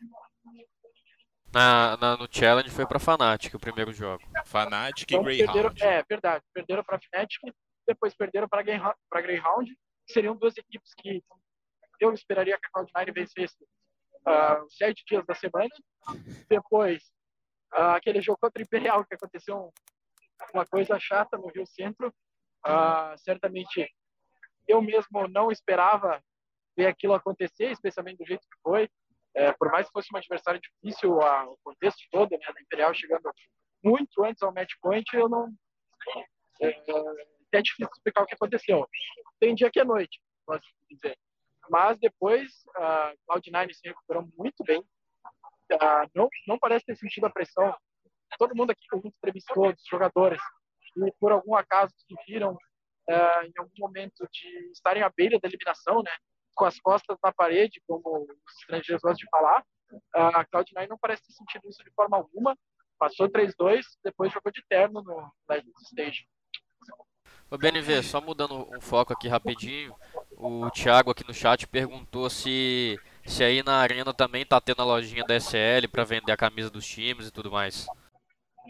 [1.53, 4.23] Na, na- no Challenge foi pra Fnatic o primeiro jogo.
[4.45, 5.83] Fnatic e Então, perderam, Greyhound.
[5.83, 6.45] é verdade.
[6.53, 7.39] Perderam para Fnatic,
[7.87, 9.71] depois perderam para Greyhound.
[10.05, 11.23] que Seriam duas equipes que
[11.99, 13.57] eu esperaria que a Cloud9 vencesse
[14.65, 15.69] os sete dias da semana.
[16.47, 17.03] Depois,
[17.73, 19.71] ah, aquele jogo contra o Imperial, que aconteceu um-
[20.53, 22.13] uma coisa chata no Rio Centro.
[22.63, 23.87] Ah, certamente,
[24.67, 26.21] eu mesmo não esperava
[26.75, 28.89] ver aquilo acontecer, especialmente do jeito que foi.
[29.35, 32.93] É, por mais que fosse um adversário difícil, a- o contexto todo, né, da Imperial
[32.93, 33.31] chegando
[33.83, 35.49] muito antes ao match point, eu não.
[36.61, 36.69] É,
[37.53, 38.87] é difícil explicar o que aconteceu.
[39.39, 41.17] Tem dia que é noite, posso dizer.
[41.69, 44.83] Mas depois, a Cloud9 se recuperou muito bem.
[45.79, 47.75] Ah, não, não parece ter sentido a pressão.
[48.37, 50.41] Todo mundo aqui que a gente entrevistou, dos jogadores,
[50.97, 52.57] e por algum acaso se viram
[53.09, 56.11] ah, em algum momento de estarem à beira da eliminação, né?
[56.55, 59.63] com as costas na parede, como os estrangeiros gostam de falar,
[60.13, 62.57] a Cloud9 não parece ter sentido isso de forma alguma.
[62.97, 66.27] Passou 3-2, depois jogou de terno no Legends Stage.
[67.49, 69.95] Ô BNV, só mudando um foco aqui rapidinho,
[70.31, 74.85] o Thiago aqui no chat perguntou se, se aí na arena também tá tendo a
[74.85, 77.85] lojinha da SL pra vender a camisa dos times e tudo mais.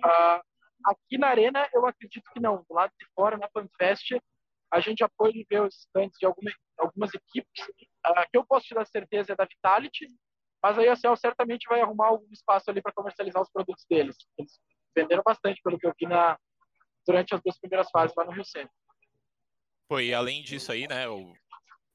[0.04, 0.42] Ah,
[0.86, 2.64] aqui na Arena, eu acredito que não.
[2.68, 4.12] Do lado de fora, na FanFest,
[4.72, 7.66] a gente já pôde ver os stands de alguma, algumas equipes.
[8.06, 10.08] Ah, que eu posso te dar certeza é da Vitality,
[10.64, 14.16] mas aí a Cell certamente vai arrumar algum espaço ali para comercializar os produtos deles.
[14.38, 14.60] Eles
[14.96, 16.38] venderam bastante, pelo que eu vi na,
[17.06, 18.72] durante as duas primeiras fases lá no Rio Centro.
[19.88, 21.34] Pô, e além disso aí, né, o-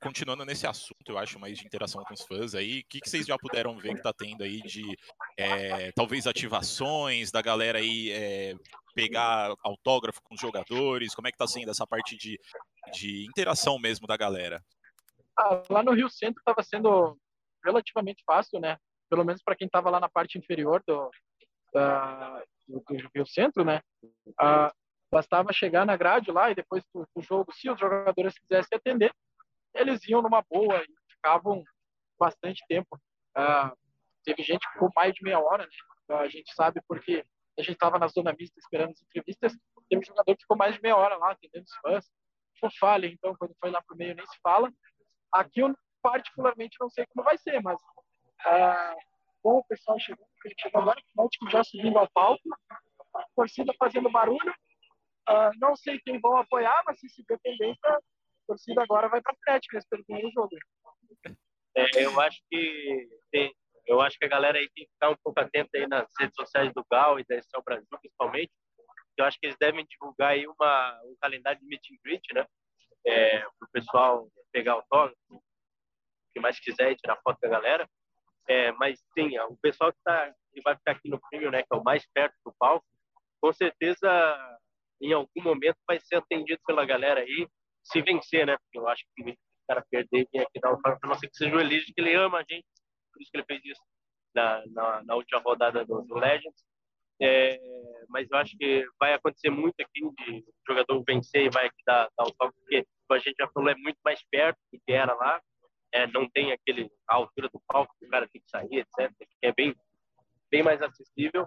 [0.04, 3.08] continuando nesse assunto, eu acho, mais de interação com os fãs aí, o que, que
[3.08, 4.84] vocês já puderam ver que tá tendo aí de,
[5.38, 8.54] é, talvez, ativações da galera aí é,
[8.94, 12.38] pegar autógrafo com os jogadores, como é que tá sendo essa parte de,
[12.92, 14.62] de interação mesmo da galera?
[15.38, 17.16] Ah, lá no Rio Centro estava sendo
[17.64, 18.76] relativamente fácil, né?
[19.08, 21.10] Pelo menos para quem estava lá na parte inferior do,
[21.72, 23.80] da, do, Rio Centro, né?
[24.38, 24.70] Ah,
[25.10, 29.10] bastava chegar na grade lá e depois do jogo, se os jogadores quisessem atender,
[29.74, 31.62] eles iam numa boa e ficavam
[32.18, 32.98] bastante tempo.
[33.34, 33.72] Ah,
[34.24, 36.16] teve gente que ficou mais de meia hora, né?
[36.16, 37.24] A gente sabe porque
[37.58, 39.52] a gente estava na zona mista esperando as entrevistas.
[39.88, 42.10] Teve um jogador que ficou mais de meia hora lá atendendo os fãs.
[42.60, 44.70] Fofale, então, quando foi lá pro meio, nem se fala.
[45.32, 47.78] Aqui eu particularmente não sei como vai ser, mas
[48.46, 48.94] Ah,
[49.42, 50.26] bom o pessoal chegou,
[50.60, 52.42] chegou agora, o Náutico já subindo ao palco,
[53.14, 54.54] a torcida fazendo barulho.
[55.26, 57.74] Ah, não sei quem vão apoiar, mas se se depender,
[58.46, 60.50] torcida agora vai para frente nesse primeiro jogo.
[61.76, 63.52] É, eu acho que tem,
[63.86, 66.34] eu acho que a galera aí tem que ficar um pouco atenta aí nas redes
[66.36, 68.52] sociais do Gal e da Excel Brasil, principalmente.
[69.16, 72.46] Eu acho que eles devem divulgar aí uma, um calendário de meet and greet, né?
[73.06, 75.40] É, para o pessoal pegar autógrafo, o
[76.32, 77.88] que mais quiser e tirar foto com a galera.
[78.48, 81.68] É, mas sim, o pessoal que, tá, que vai ficar aqui no prêmio, né, que
[81.72, 82.84] é o mais perto do palco,
[83.40, 84.58] com certeza
[85.00, 87.48] em algum momento vai ser atendido pela galera aí,
[87.84, 88.56] se vencer, né?
[88.56, 89.36] Porque eu acho que o
[89.68, 92.14] cara perder vir aqui dar autógrafo, a não ser que seja o Elige, que ele
[92.14, 92.66] ama a gente,
[93.12, 93.82] por isso que ele fez isso
[94.34, 96.64] na, na, na última rodada do, do Legends.
[97.22, 97.58] É,
[98.08, 102.08] mas eu acho que vai acontecer muito aqui de jogador vencer e vai aqui dar,
[102.16, 105.40] dar autógrafo, porque a gente já falou, é muito mais perto do que era lá,
[105.92, 109.12] é, não tem aquele a altura do palco que o cara tem que sair, etc.
[109.18, 109.74] Que é bem,
[110.50, 111.46] bem mais acessível.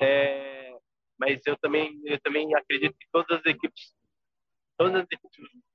[0.00, 0.72] É,
[1.18, 3.92] mas eu também, eu também acredito que todas as equipes,
[4.80, 5.30] todas as equipes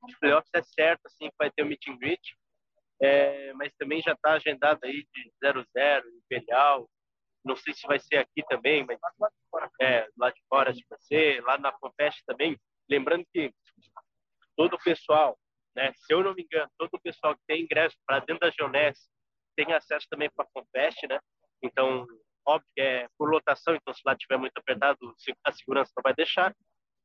[0.08, 2.36] de playoffs é certo assim que vai ter o meet and greet,
[3.00, 6.90] é, mas também já está agendado aí de 0-0, Imperial.
[7.44, 8.98] Não sei se vai ser aqui também, mas
[9.80, 12.58] é, lá de fora acho que vai ser, lá na Confest também.
[12.90, 13.54] Lembrando que
[14.58, 15.38] todo o pessoal,
[15.76, 18.50] né, se eu não me engano, todo o pessoal que tem ingresso para dentro da
[18.50, 19.08] Geoness
[19.56, 21.20] tem acesso também para a Confest, né?
[21.62, 22.08] Então,
[22.44, 24.98] óbvio que é por lotação, então se lá tiver muito apertado,
[25.44, 26.56] a segurança não vai deixar,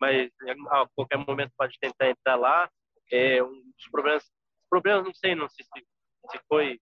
[0.01, 0.31] mas
[0.71, 2.71] a qualquer momento pode tentar entrar lá.
[3.13, 4.25] É, um dos problemas
[4.71, 5.87] problemas não sei, não sei se,
[6.31, 6.79] se foi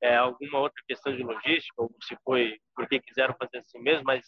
[0.00, 4.24] é, alguma outra questão de logística ou se foi porque quiseram fazer assim mesmo, mas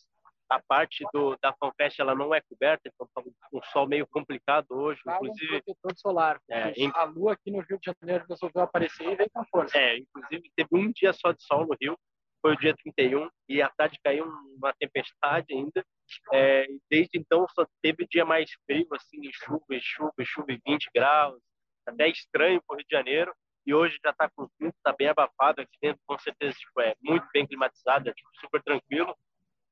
[0.49, 4.67] a parte do, da FanFest ela não é coberta, então tá um sol meio complicado
[4.73, 8.27] hoje, Fala inclusive um protetor solar, É, in- a lua aqui no Rio de Janeiro
[8.29, 9.79] resolveu aparecer e veio com força.
[9.79, 11.97] É, inclusive teve um dia só de sol no Rio,
[12.41, 14.27] foi o dia 31, e à tarde caiu
[14.57, 15.85] uma tempestade ainda.
[16.33, 21.41] É, desde então só teve dia mais frio, assim, chuva, chuva, chuva, e 20 graus.
[21.87, 23.35] Até estranho para o Rio de Janeiro.
[23.67, 26.95] E hoje já está com 30, está bem abafado aqui dentro, com certeza, tipo, é
[27.01, 29.15] muito bem climatizado, é tipo, super tranquilo.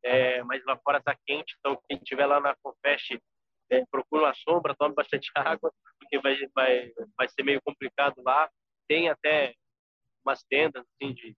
[0.02, 3.18] É, mas lá fora está quente, então quem estiver lá na Confest,
[3.70, 8.48] é, procura uma sombra, tome bastante água, porque vai, vai, vai ser meio complicado lá.
[8.86, 9.54] Tem até
[10.24, 11.36] umas tendas assim, de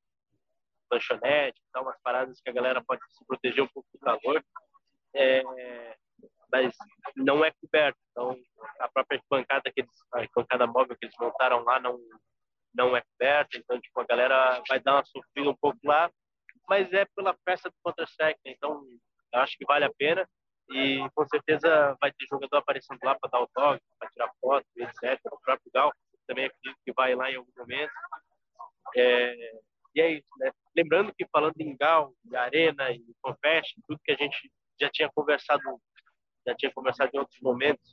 [0.90, 4.44] lanchonete, então, umas paradas que a galera pode se proteger um pouco do calor,
[5.14, 5.42] é,
[6.50, 6.74] mas
[7.16, 7.98] não é coberto.
[8.10, 8.36] Então,
[8.80, 11.98] a própria bancada, que eles, a bancada móvel que eles montaram lá não,
[12.74, 16.10] não é coberta, então, tipo, a galera vai dar uma sofrida um pouco lá,
[16.68, 18.52] mas é pela festa do Counter-Strike, né?
[18.52, 18.82] então,
[19.34, 20.28] acho que vale a pena.
[20.72, 25.20] E com certeza vai ter jogador aparecendo lá para dar autógrafo, para tirar foto, etc.
[25.32, 25.92] O próprio Gal
[26.28, 27.92] também acredito que vai lá em algum momento.
[28.96, 29.60] É,
[29.94, 30.52] e é isso, né?
[30.76, 34.50] Lembrando que falando em Gal, Arena e Confest, tudo que a gente
[34.80, 35.62] já tinha conversado,
[36.46, 37.92] já tinha conversado em outros momentos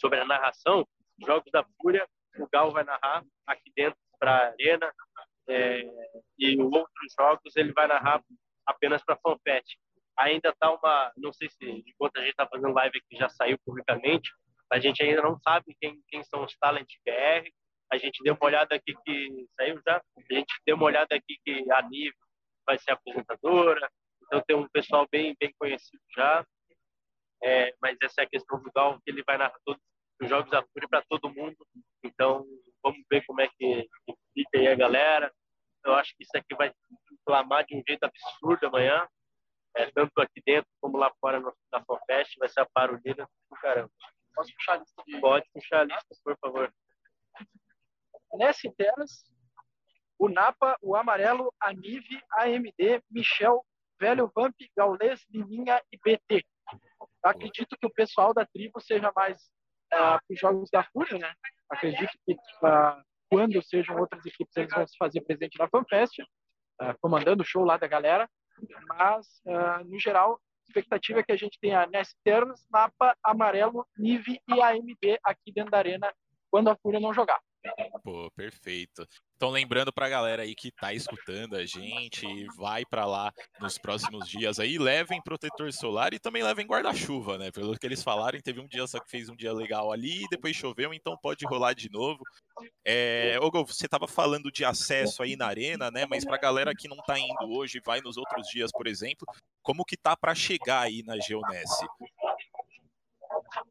[0.00, 0.86] sobre a narração,
[1.24, 2.06] Jogos da Fúria,
[2.38, 4.92] o Gal vai narrar aqui dentro para Arena
[5.48, 5.82] é,
[6.38, 8.22] e outros jogos ele vai narrar
[8.66, 9.76] apenas para Fanfest.
[10.18, 13.58] Ainda tá uma, não sei se enquanto a gente está fazendo live aqui já saiu
[13.64, 14.30] publicamente,
[14.70, 17.48] a gente ainda não sabe quem, quem são os Talent BR.
[17.92, 19.98] A gente deu uma olhada aqui que saiu já.
[20.16, 22.16] A gente deu uma olhada aqui que a Nive
[22.66, 23.86] vai ser apresentadora.
[24.22, 26.42] Então tem um pessoal bem bem conhecido já.
[27.44, 29.82] É, mas essa é a questão do Gal, que ele vai narrar todos
[30.22, 31.56] os jogos da Fúria para todo mundo.
[32.02, 32.46] Então
[32.82, 35.30] vamos ver como é que, que fica aí a galera.
[35.84, 36.72] Eu acho que isso aqui vai
[37.12, 39.06] inflamar de um jeito absurdo amanhã.
[39.76, 43.56] É, tanto aqui dentro como lá fora no, na FanFest, vai ser a barulheira do
[43.60, 43.90] caramba.
[44.34, 46.72] Posso puxar a lista de Pode puxar a lista, por favor.
[48.34, 49.24] Ness Teras,
[50.18, 53.64] o Napa, o Amarelo, a Nive, AMD, Michel,
[54.00, 56.44] Velho Vamp, Gaules, Liminha e BT.
[57.22, 59.38] Acredito que o pessoal da tribo seja mais
[59.88, 61.32] para os Jogos da Fúria, né?
[61.70, 66.18] Acredito que ah, quando sejam outras equipes, eles vão se fazer presente na FanFest,
[66.80, 68.28] ah, comandando o show lá da galera.
[68.88, 73.86] Mas, ah, no geral, a expectativa é que a gente tenha Ness Teras, Napa, Amarelo,
[73.96, 76.12] Nive e AMD aqui dentro da arena
[76.50, 77.40] quando a Fúria não jogar.
[78.02, 79.06] Pô, perfeito.
[79.36, 84.28] Então, lembrando pra galera aí que tá escutando a gente, vai pra lá nos próximos
[84.28, 87.50] dias aí, levem protetor solar e também levem guarda-chuva, né?
[87.50, 90.56] Pelo que eles falaram, teve um dia só que fez um dia legal ali, depois
[90.56, 92.22] choveu, então pode rolar de novo.
[92.84, 96.06] É, Ogo, você tava falando de acesso aí na arena, né?
[96.06, 99.26] Mas pra galera que não tá indo hoje, vai nos outros dias, por exemplo,
[99.62, 101.86] como que tá pra chegar aí na Geonesse?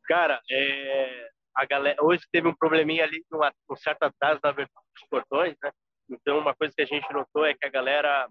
[0.05, 4.85] Cara, é, a galera, hoje teve um probleminha ali, numa, um certo atraso na abertura
[4.95, 5.71] dos portões, né?
[6.09, 8.29] Então, uma coisa que a gente notou é que a galera,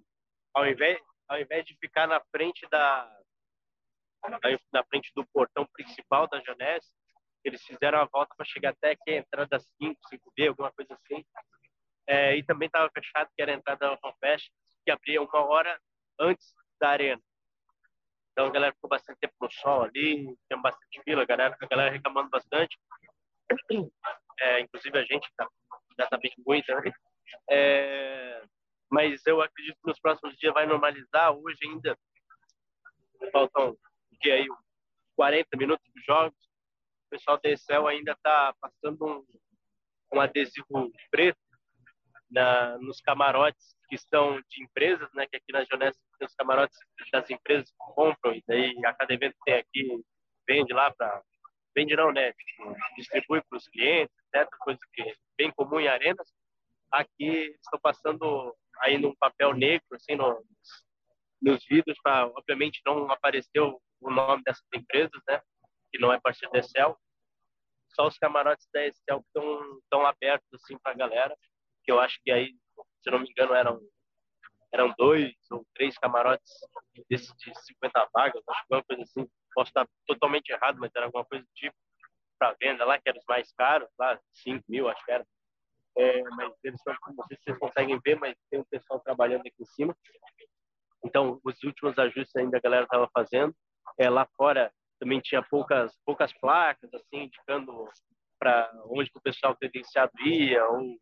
[0.55, 3.11] ao invés, ao invés de ficar na frente da
[4.71, 6.91] na frente do portão principal da Janesse,
[7.43, 11.25] eles fizeram a volta para chegar até aqui, a entrada 5, 5B, alguma coisa assim.
[12.07, 14.51] É, e também estava fechado, que era a entrada da FanFest,
[14.85, 15.81] que abria uma hora
[16.19, 17.23] antes da arena.
[18.33, 21.67] Então a galera ficou bastante tempo no sol ali, tinha bastante fila, a galera, a
[21.67, 22.79] galera reclamando bastante.
[24.41, 25.49] É, inclusive a gente tá,
[25.99, 26.93] já está bem ruim também.
[27.51, 28.43] É,
[28.91, 31.33] mas eu acredito que nos próximos dias vai normalizar.
[31.33, 31.97] Hoje ainda
[33.33, 33.77] faltam
[34.21, 34.47] que aí
[35.17, 36.39] 40 minutos dos jogos.
[37.07, 39.25] O pessoal da Excel ainda está passando um,
[40.15, 41.39] um adesivo preto
[42.31, 45.27] na, nos camarotes que estão de empresas, né?
[45.27, 46.79] Que aqui na Jonessa tem os camarotes
[47.13, 50.03] das empresas que compram e daí a cada evento tem aqui
[50.49, 51.23] vende lá para
[51.75, 52.33] vende não, né?
[52.33, 54.49] Tipo, distribui para os clientes, etc.
[54.59, 56.29] Coisa que é bem comum em arenas.
[56.93, 60.45] Aqui estão passando aí num papel negro, assim, nos,
[61.41, 65.41] nos vidros, para obviamente não aparecer o, nome dessas empresas, né?
[65.93, 66.99] Que não é parceiro da Excel.
[67.95, 71.37] Só os camarotes da Excel que estão tão abertos assim para a galera,
[71.85, 72.55] que eu acho que aí,
[73.03, 73.81] se não me engano, eram
[74.73, 76.53] eram dois ou três camarotes
[77.09, 79.29] desses de 50 vagas, acho que uma coisa assim.
[79.55, 81.75] Posso estar totalmente errado, mas era alguma coisa do tipo
[82.39, 85.27] para venda lá, que eram os mais caros, lá, 5 mil, acho que era.
[85.99, 89.55] É, mas eles não sei se vocês conseguem ver, mas tem um pessoal trabalhando aqui
[89.61, 89.95] em cima.
[91.05, 93.55] Então, os últimos ajustes ainda a galera estava fazendo.
[93.99, 97.89] É, lá fora também tinha poucas poucas placas, assim, indicando
[98.39, 100.97] para onde o pessoal credenciado ia, ou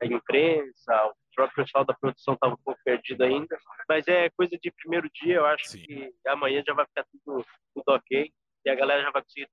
[0.00, 3.56] a imprensa, o próprio pessoal da produção estava um pouco perdido ainda.
[3.88, 5.82] Mas é coisa de primeiro dia, eu acho Sim.
[5.82, 7.44] que amanhã já vai ficar tudo,
[7.74, 8.32] tudo ok
[8.64, 9.48] e a galera já vai conseguir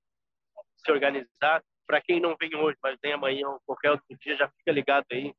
[0.78, 1.64] se organizar.
[1.86, 5.06] Para quem não vem hoje, mas vem amanhã ou qualquer outro dia, já fica ligado
[5.12, 5.34] aí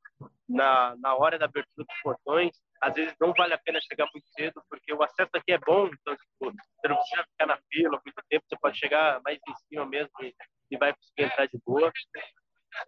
[0.47, 2.55] na, na hora da abertura dos portões.
[2.83, 5.87] Às vezes não vale a pena chegar muito cedo, porque o acesso aqui é bom,
[5.87, 9.55] então tipo, você não precisa ficar na fila muito tempo, você pode chegar mais em
[9.69, 10.35] cima mesmo e,
[10.71, 11.91] e vai conseguir entrar de boa.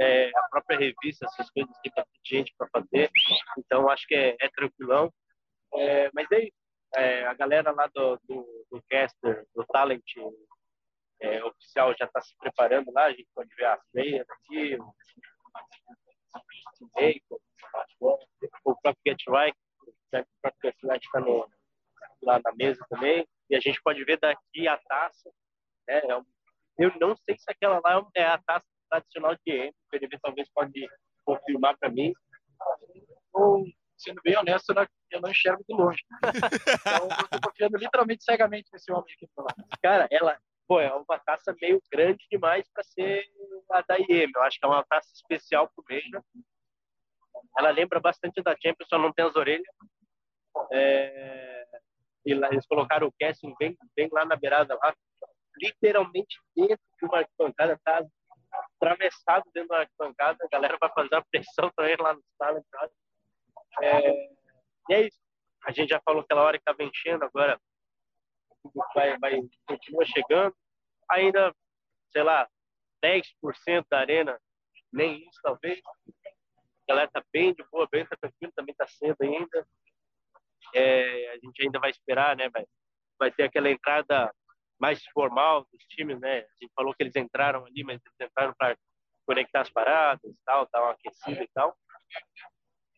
[0.00, 3.10] É, a própria revista, essas coisas tem bastante gente para fazer,
[3.58, 5.12] então acho que é, é tranquilão.
[5.74, 6.52] É, mas aí,
[6.96, 10.02] é, a galera lá do, do, do caster, do Talent
[11.20, 14.76] é, oficial já está se preparando lá, a gente pode ver as meias aqui,
[18.00, 18.18] o,
[18.64, 21.20] o próprio Get Right, o próprio Get Right está
[22.22, 25.30] lá na mesa também, e a gente pode ver daqui a taça,
[25.88, 26.36] né, é
[26.78, 30.48] eu não sei se aquela lá é a taça tradicional de EM, o PDB talvez
[30.52, 30.86] pode
[31.24, 32.12] confirmar para mim,
[33.32, 33.64] ou,
[33.96, 34.72] sendo bem honesto,
[35.10, 36.02] eu não enxergo de longe.
[36.86, 39.28] Então, eu estou confiando literalmente cegamente nesse homem aqui.
[39.82, 43.24] Cara, ela, pô, é uma taça meio grande demais para ser
[43.70, 44.30] a da IEM.
[44.34, 46.22] Eu acho que é uma taça especial pro Major.
[47.58, 49.66] Ela lembra bastante da Champions, só não tem as orelhas.
[50.72, 51.66] É...
[52.24, 54.94] E lá, eles colocaram o casting bem, bem lá na beirada, lá,
[55.60, 58.04] literalmente dentro de uma arquibancada, tá
[58.76, 60.38] atravessado dentro da arquibancada.
[60.42, 62.62] A galera vai fazer a pressão também lá no sala.
[63.82, 64.10] É...
[64.88, 65.18] E é isso.
[65.64, 67.60] A gente já falou aquela hora que estava enchendo, agora
[68.94, 70.54] vai, vai continua chegando.
[71.10, 71.54] Ainda,
[72.12, 72.48] sei lá,
[73.04, 74.38] 10% da arena,
[74.92, 75.80] nem isso talvez.
[75.84, 79.66] A galera tá bem de boa, bem tranquilo, também tá cedo ainda.
[80.74, 82.48] É, a gente ainda vai esperar, né?
[82.50, 82.64] Vai,
[83.18, 84.32] vai ter aquela entrada
[84.78, 86.38] mais formal dos times, né?
[86.38, 88.76] A gente falou que eles entraram ali, mas eles entraram para
[89.26, 91.76] conectar as paradas, tal, tá aquecido e tal.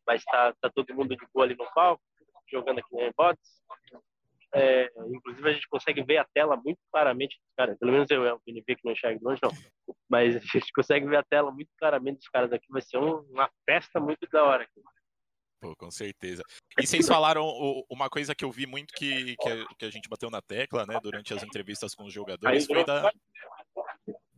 [0.06, 2.02] Mas tá, tá todo mundo de boa ali no palco,
[2.50, 3.58] jogando aqui no bots.
[4.54, 7.78] É, inclusive a gente consegue ver a tela muito claramente dos caras.
[7.78, 9.50] Pelo menos eu, é o Vini que não enxerga de longe, não.
[10.08, 12.66] Mas a gente consegue ver a tela muito claramente dos caras aqui.
[12.70, 14.80] Vai ser um, uma festa muito da hora aqui.
[15.60, 16.42] Pô, com certeza.
[16.78, 17.44] E vocês falaram
[17.90, 19.36] uma coisa que eu vi muito que,
[19.76, 23.12] que, a, gente bateu na tecla, né, durante as entrevistas com os jogadores, foi da.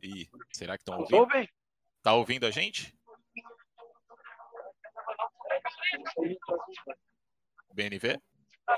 [0.03, 1.49] Ih, será que estão ouvindo?
[2.03, 2.95] Tá ouvindo a gente?
[7.75, 8.19] BNV?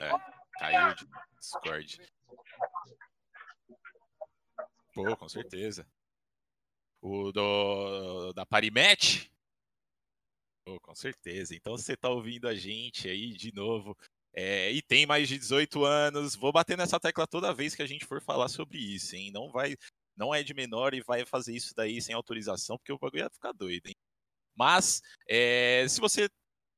[0.00, 0.10] É.
[0.58, 1.06] Caiu de
[1.38, 2.12] Discord.
[4.94, 5.86] Pô, com certeza.
[7.00, 9.31] O do, da Parimet?
[10.64, 11.54] Pô, com certeza.
[11.54, 13.96] Então você tá ouvindo a gente aí de novo.
[14.34, 16.34] É, e tem mais de 18 anos.
[16.36, 19.30] Vou bater nessa tecla toda vez que a gente for falar sobre isso, hein?
[19.32, 19.76] Não vai,
[20.16, 23.30] não é de menor e vai fazer isso daí sem autorização, porque o bagulho ia
[23.30, 23.94] ficar doido, hein?
[24.56, 26.28] Mas, é, se você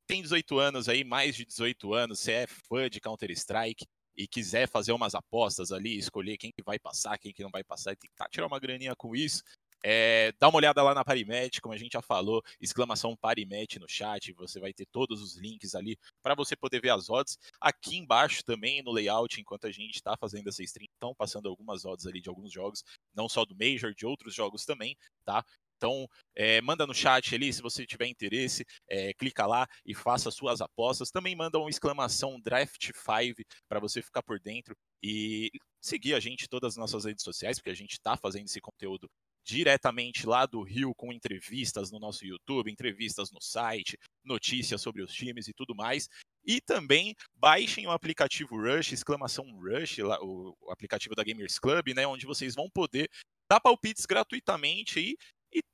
[0.07, 4.69] tem 18 anos aí, mais de 18 anos, você é fã de Counter-Strike e quiser
[4.69, 7.97] fazer umas apostas ali, escolher quem que vai passar, quem que não vai passar, e
[7.97, 9.43] tentar tirar uma graninha com isso,
[9.87, 13.87] É, dá uma olhada lá na Parimet, como a gente já falou, exclamação Parimet no
[13.87, 17.37] chat, você vai ter todos os links ali para você poder ver as odds.
[17.61, 21.85] Aqui embaixo também no layout, enquanto a gente está fazendo essa stream, estão passando algumas
[21.85, 22.83] odds ali de alguns jogos,
[23.15, 25.45] não só do Major, de outros jogos também, tá?
[25.77, 30.31] Então, é, manda no chat ali se você tiver interesse, é, clica lá e faça
[30.31, 31.11] suas apostas.
[31.11, 35.51] Também manda uma exclamação Draft 5 para você ficar por dentro e
[35.83, 38.61] seguir a gente em todas as nossas redes sociais, porque a gente está fazendo esse
[38.63, 39.11] conteúdo
[39.45, 45.13] diretamente lá do Rio com entrevistas no nosso YouTube, entrevistas no site, notícias sobre os
[45.13, 46.09] times e tudo mais.
[46.45, 52.27] E também baixem o aplicativo Rush, exclamação Rush, o, aplicativo da Gamers Club, né, onde
[52.27, 53.09] vocês vão poder
[53.51, 55.17] dar palpites gratuitamente e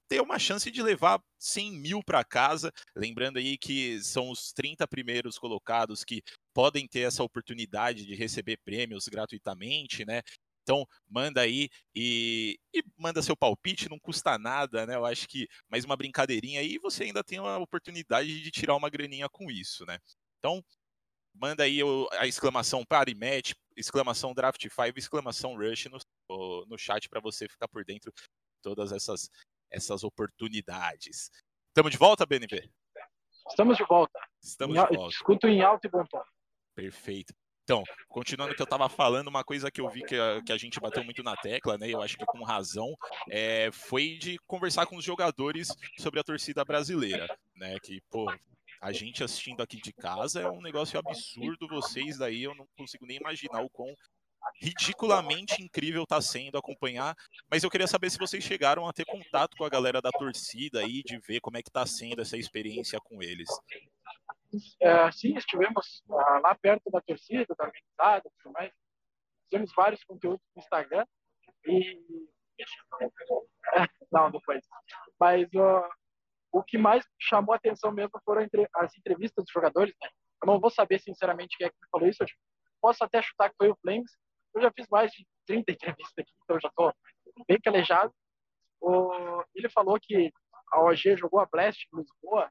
[0.08, 2.72] ter uma chance de levar 100 mil para casa.
[2.96, 8.58] Lembrando aí que são os 30 primeiros colocados que podem ter essa oportunidade de receber
[8.64, 10.22] prêmios gratuitamente, né?
[10.62, 14.94] Então, manda aí e, e, manda seu palpite, não custa nada, né?
[14.94, 18.90] Eu acho que mais uma brincadeirinha aí você ainda tem a oportunidade de tirar uma
[18.90, 19.98] graninha com isso, né?
[20.38, 20.62] Então,
[21.34, 21.80] manda aí
[22.12, 27.84] a exclamação Parimatch, exclamação Draft 5, exclamação Rush no, no chat para você ficar por
[27.84, 28.22] dentro de
[28.62, 29.30] todas essas,
[29.70, 31.30] essas oportunidades.
[31.68, 32.70] Estamos de volta, BNB?
[33.48, 34.20] Estamos de volta.
[34.42, 35.14] Estamos em, de volta.
[35.14, 36.22] Escuto em alto e bom tom.
[36.74, 37.34] Perfeito.
[37.64, 40.52] Então, continuando o que eu estava falando, uma coisa que eu vi que a, que
[40.52, 41.88] a, gente bateu muito na tecla, né?
[41.88, 42.94] Eu acho que com razão,
[43.30, 47.76] é, foi de conversar com os jogadores sobre a torcida brasileira, né?
[47.82, 48.26] Que, pô,
[48.80, 51.68] a gente assistindo aqui de casa é um negócio absurdo.
[51.68, 53.94] Vocês daí eu não consigo nem imaginar o quão
[54.60, 57.16] ridiculamente incrível está sendo acompanhar.
[57.50, 60.80] Mas eu queria saber se vocês chegaram a ter contato com a galera da torcida
[60.80, 63.48] aí, de ver como é que está sendo essa experiência com eles.
[64.80, 68.72] É, sim, estivemos ah, lá perto da torcida, da organizada, tudo mais.
[69.44, 71.06] Fizemos vários conteúdos no Instagram
[71.66, 72.00] e
[74.12, 74.64] não, depois.
[75.18, 75.88] Mas uh,
[76.52, 78.46] o que mais chamou a atenção mesmo foram
[78.76, 79.94] as entrevistas dos jogadores.
[80.00, 80.08] Né?
[80.42, 82.24] Eu não vou saber sinceramente quem é que falou isso.
[82.80, 84.10] Posso até chutar que foi o Flames.
[84.54, 86.92] Eu já fiz mais de 30 entrevistas aqui, então já estou
[87.46, 88.12] bem calejado.
[88.80, 90.32] O, ele falou que
[90.72, 92.50] a OG jogou a Blast em Lisboa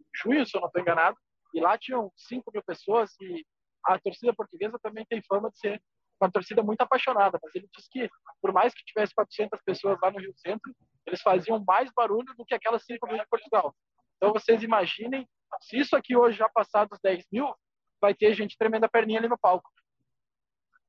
[0.00, 1.16] em junho, se eu não estou enganado,
[1.54, 3.46] e lá tinham 5 mil pessoas e
[3.86, 5.80] a torcida portuguesa também tem fama de ser
[6.20, 8.08] uma torcida muito apaixonada, mas ele disse que
[8.40, 10.74] por mais que tivesse 400 pessoas lá no Rio Centro,
[11.06, 13.74] eles faziam mais barulho do que aquelas 5 mil de Portugal.
[14.16, 15.28] Então vocês imaginem,
[15.60, 17.52] se isso aqui hoje já passar dos 10 mil,
[18.00, 19.70] vai ter gente tremenda perninha ali no palco.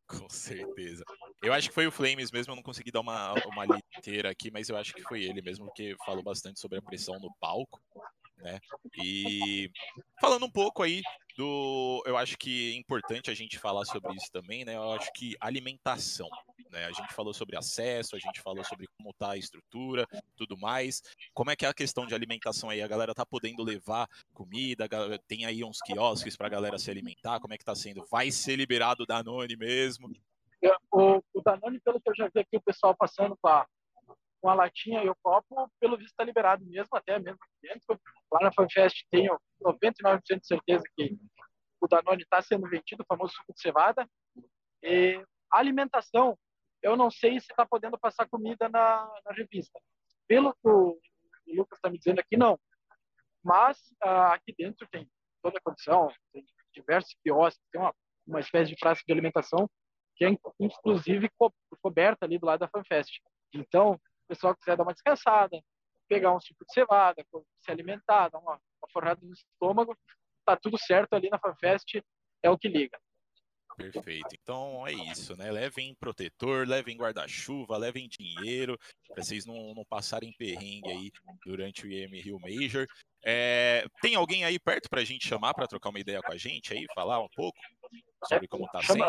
[0.07, 1.03] Com certeza.
[1.43, 3.66] Eu acho que foi o Flames mesmo, eu não consegui dar uma, uma
[3.97, 7.20] inteira aqui, mas eu acho que foi ele mesmo, que falou bastante sobre a pressão
[7.20, 7.82] no palco
[8.38, 8.59] né?
[9.01, 9.71] E
[10.19, 11.01] falando um pouco aí
[11.38, 14.75] do, eu acho que é importante a gente falar sobre isso também, né?
[14.75, 16.29] Eu acho que alimentação,
[16.71, 16.86] né?
[16.86, 20.05] A gente falou sobre acesso, a gente falou sobre como tá a estrutura,
[20.36, 21.01] tudo mais.
[21.33, 22.81] Como é que é a questão de alimentação aí?
[22.81, 24.88] A galera tá podendo levar comida,
[25.27, 28.05] tem aí uns quiosques pra galera se alimentar, como é que tá sendo?
[28.09, 30.09] Vai ser liberado o Danone mesmo?
[30.91, 33.67] O, o Danone, pelo que eu já vi aqui, o pessoal passando com a,
[34.45, 37.99] com a latinha e o copo, pelo visto está liberado mesmo, até mesmo dentro.
[38.31, 41.17] Lá na FanFest tenho 99% de certeza que
[41.81, 44.07] o Danone está sendo vendido, o famoso suco de cevada.
[44.83, 45.19] E
[45.51, 46.37] a alimentação,
[46.83, 49.81] eu não sei se está podendo passar comida na, na, revista.
[50.27, 50.99] Pelo que o
[51.47, 52.59] Lucas está me dizendo aqui, não.
[53.43, 55.09] Mas ah, aqui dentro tem
[55.41, 57.95] toda a condição, tem diversos quiosques, tem uma,
[58.27, 59.67] uma espécie de praça de alimentação
[60.15, 60.29] que é
[60.59, 63.19] inclusive co coberta ali do lado da FanFest.
[63.51, 65.61] Então, o pessoal quiser dar uma descansada,
[66.07, 67.26] pegar um tipo de cevada,
[67.61, 69.97] se alimentar, dar uma, uma forrada no estômago,
[70.43, 72.01] tá tudo certo ali na FanFest,
[72.43, 72.99] é o que liga.
[73.78, 74.30] Perfeito.
[74.41, 75.51] Então é isso, né?
[75.51, 81.11] Levem protetor, levem guarda-chuva, levem dinheiro, para vocês não, não passarem perrengue aí
[81.45, 82.88] durante o IM Rio Major.
[83.23, 86.38] É, tem alguém aí perto para a gente chamar para trocar uma ideia com a
[86.38, 87.57] gente aí, falar um pouco
[88.30, 89.03] sobre como está sendo?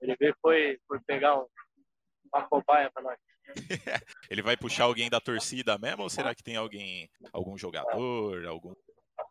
[0.00, 1.46] Ele veio foi, foi pegar um,
[2.32, 3.18] uma cobaia para nós.
[4.30, 8.74] Ele vai puxar alguém da torcida mesmo ou será que tem alguém, algum jogador, algum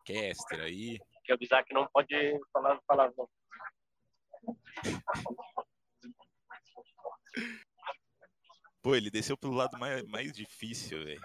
[0.05, 0.99] caster aí?
[1.23, 2.15] Quer avisar que não pode
[2.53, 3.27] falar palavrão.
[8.81, 11.21] Pô, ele desceu pelo lado mais, mais difícil, velho.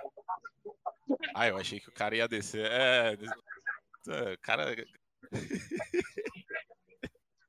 [1.34, 2.66] Ah, eu achei que o cara ia descer.
[2.70, 4.74] É, é cara.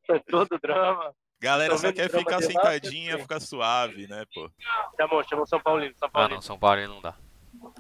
[0.08, 1.16] É todo drama.
[1.40, 4.50] Galera só quer ficar sentadinha, ficar suave, né, pô?
[5.00, 6.34] Chamou, chamou São Paulino, São Paulino.
[6.34, 7.18] Ah, não, São Paulo não dá.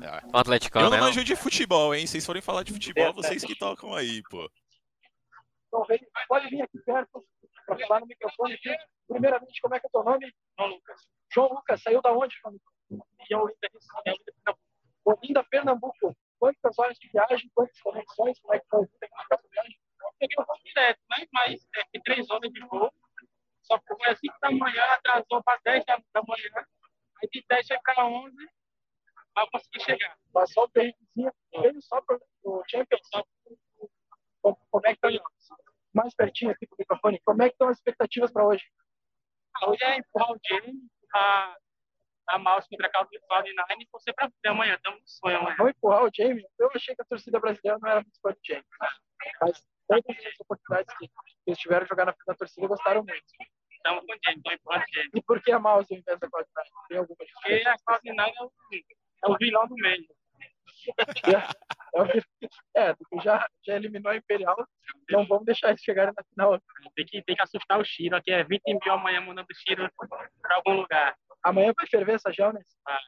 [0.01, 0.25] É.
[0.33, 2.07] O Atlético Eu não manjo de futebol, hein?
[2.07, 4.49] Vocês forem falar de futebol, vocês que tocam aí, pô.
[5.67, 5.85] Então,
[6.27, 7.23] pode vir aqui perto
[7.65, 8.75] para falar no microfone aqui.
[9.07, 10.33] Primeiramente, como é que é o teu nome?
[10.57, 11.01] João Lucas.
[11.33, 13.07] João Lucas, saiu da onde, João Lucas?
[13.27, 13.59] De Olinda,
[14.03, 14.59] Pernambuco.
[15.05, 16.17] Olinda, Pernambuco.
[16.39, 18.87] Quantas horas de viagem, quantas conexõões, como é que foi
[20.25, 20.35] a viagem?
[20.35, 21.27] peguei o voo direto, né?
[21.33, 22.91] Mas é, tem três horas de voo.
[23.63, 26.67] Só que foi às 5 da manhã, atrasou para 10 da, da manhã.
[27.21, 28.35] Aí de 10 foi para 11,
[29.35, 30.17] mas eu consegui chegar.
[30.31, 33.09] Passou o perrenguezinho, veio só para o Champions.
[34.41, 35.57] Como, como é que estão,
[35.93, 38.63] mais pertinho aqui do microfone, como é que estão as expectativas para hoje?
[39.55, 40.81] Ah, Hoje é empurrar o Jamie,
[41.13, 41.57] a,
[42.29, 44.75] a mouse contra a Cloud9 e você para amanhã.
[44.75, 45.55] Estamos no sonho amanhã.
[45.57, 48.39] Não empurrar o Jamie, eu achei que a torcida brasileira não era muito fã do
[48.45, 48.65] Jamie.
[49.41, 51.09] Mas todas as oportunidades que
[51.47, 53.23] eles tiveram de jogar na frente da torcida gostaram muito.
[53.71, 55.09] Estamos com empurrando o Jamie.
[55.13, 56.87] E por que a mouse ao invés da Cloud9?
[56.89, 58.51] Tem alguma Porque a Cloud9 é o,
[59.25, 60.05] é o vilão do meio.
[60.97, 64.55] É, que- é, porque já, já eliminou a Imperial,
[65.09, 66.59] não vamos deixar eles chegarem na final.
[66.95, 68.15] Tem que, tem que assustar o Shiro.
[68.15, 69.89] Aqui é 20 mil amanhã mandando o Shiro
[70.41, 71.15] para algum lugar.
[71.43, 72.65] Amanhã vai ferver essa Jones.
[72.83, 72.99] Vai.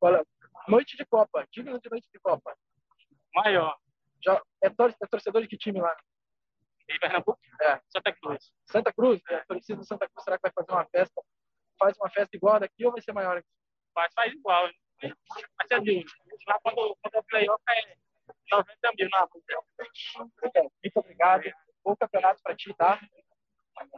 [0.00, 0.24] Olha,
[0.68, 2.54] noite de Copa, digno de noite de Copa.
[3.34, 3.76] Maior.
[4.24, 5.96] Já, é, tor é torcedor de que time lá?
[6.90, 7.38] Em Pernambuco?
[7.60, 7.80] É.
[7.88, 8.52] Santa Cruz.
[8.66, 9.20] Santa Cruz?
[9.28, 11.22] É, a torcida do Santa Cruz, será que vai fazer uma festa?
[11.78, 13.42] Faz uma festa igual a daqui ou vai ser maior?
[13.94, 14.66] Faz, faz igual.
[15.02, 15.12] né?
[15.56, 16.04] Vai ser de
[16.46, 17.96] lá quando, quando o playoff é
[18.50, 19.42] 90 mil na rua.
[20.54, 21.44] É, muito obrigado.
[21.84, 23.00] Bom campeonato para ti, tá?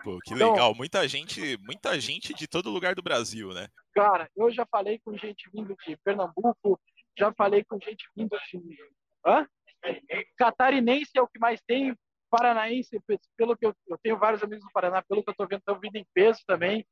[0.05, 0.75] Pô, que Então- legal.
[0.75, 3.69] Muita gente, muita gente de todo lugar do Brasil, né?
[3.95, 6.79] Cara, eu já falei com gente vindo de Pernambuco,
[7.19, 8.79] já falei com gente vindo de.
[9.27, 9.47] Hã?
[10.37, 11.97] Catarinense é o que mais tem,
[12.31, 15.47] paranaense, pe- pelo que eu, eu tenho vários amigos do Paraná, pelo que eu tô
[15.47, 16.87] vendo, estão vindo em peso também.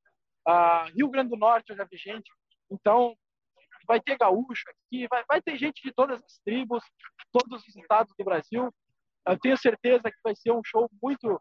[0.46, 2.30] Ah, Rio Grande do Norte eu já vi gente.
[2.70, 3.16] Então,
[3.86, 6.84] vai ter gaúcho aqui, vai, vai ter gente de todas as tribos,
[7.32, 8.70] todos os estados do Brasil.
[9.26, 11.40] Eu tenho certeza que vai ser um show muito.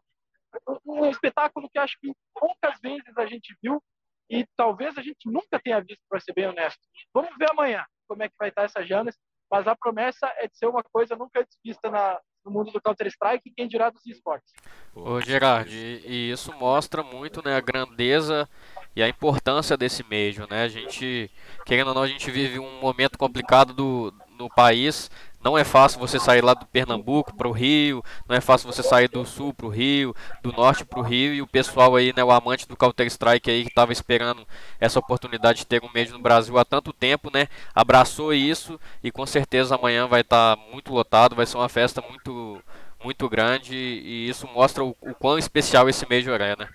[0.86, 3.82] um espetáculo que acho que poucas vezes a gente viu
[4.30, 6.80] e talvez a gente nunca tenha visto, para ser bem honesto.
[7.14, 9.16] Vamos ver amanhã como é que vai estar essa Janes,
[9.50, 13.48] mas a promessa é de ser uma coisa nunca vista na, no mundo do Counter-Strike
[13.48, 14.52] e quem dirá dos esportes.
[14.94, 18.48] Ô Gerard, e, isso mostra muito né, a grandeza
[18.96, 20.62] e a importância desse Major, né?
[20.62, 21.30] A gente,
[21.64, 25.10] querendo ou não, a gente vive um momento complicado do, no país.
[25.48, 28.82] Não é fácil você sair lá do Pernambuco para o Rio, não é fácil você
[28.82, 32.12] sair do sul para o Rio, do norte para o Rio e o pessoal aí,
[32.14, 34.46] né, o amante do Counter Strike aí que estava esperando
[34.78, 37.48] essa oportunidade de ter um Major no Brasil há tanto tempo, né?
[37.74, 42.62] Abraçou isso e com certeza amanhã vai estar muito lotado, vai ser uma festa muito
[43.02, 46.68] muito grande e isso mostra o, o quão especial esse Major é, né?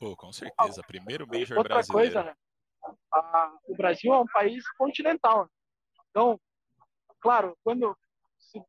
[0.00, 0.82] Pô, com certeza.
[0.86, 2.12] Primeiro Major Outra brasileiro.
[2.14, 2.34] coisa, né?
[3.12, 5.42] A- o Brasil é um país continental.
[5.42, 5.48] né?
[6.10, 6.40] Então,
[7.20, 7.96] claro, quando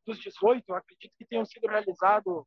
[0.06, 2.44] dos 18, eu acredito que tenham sido realizados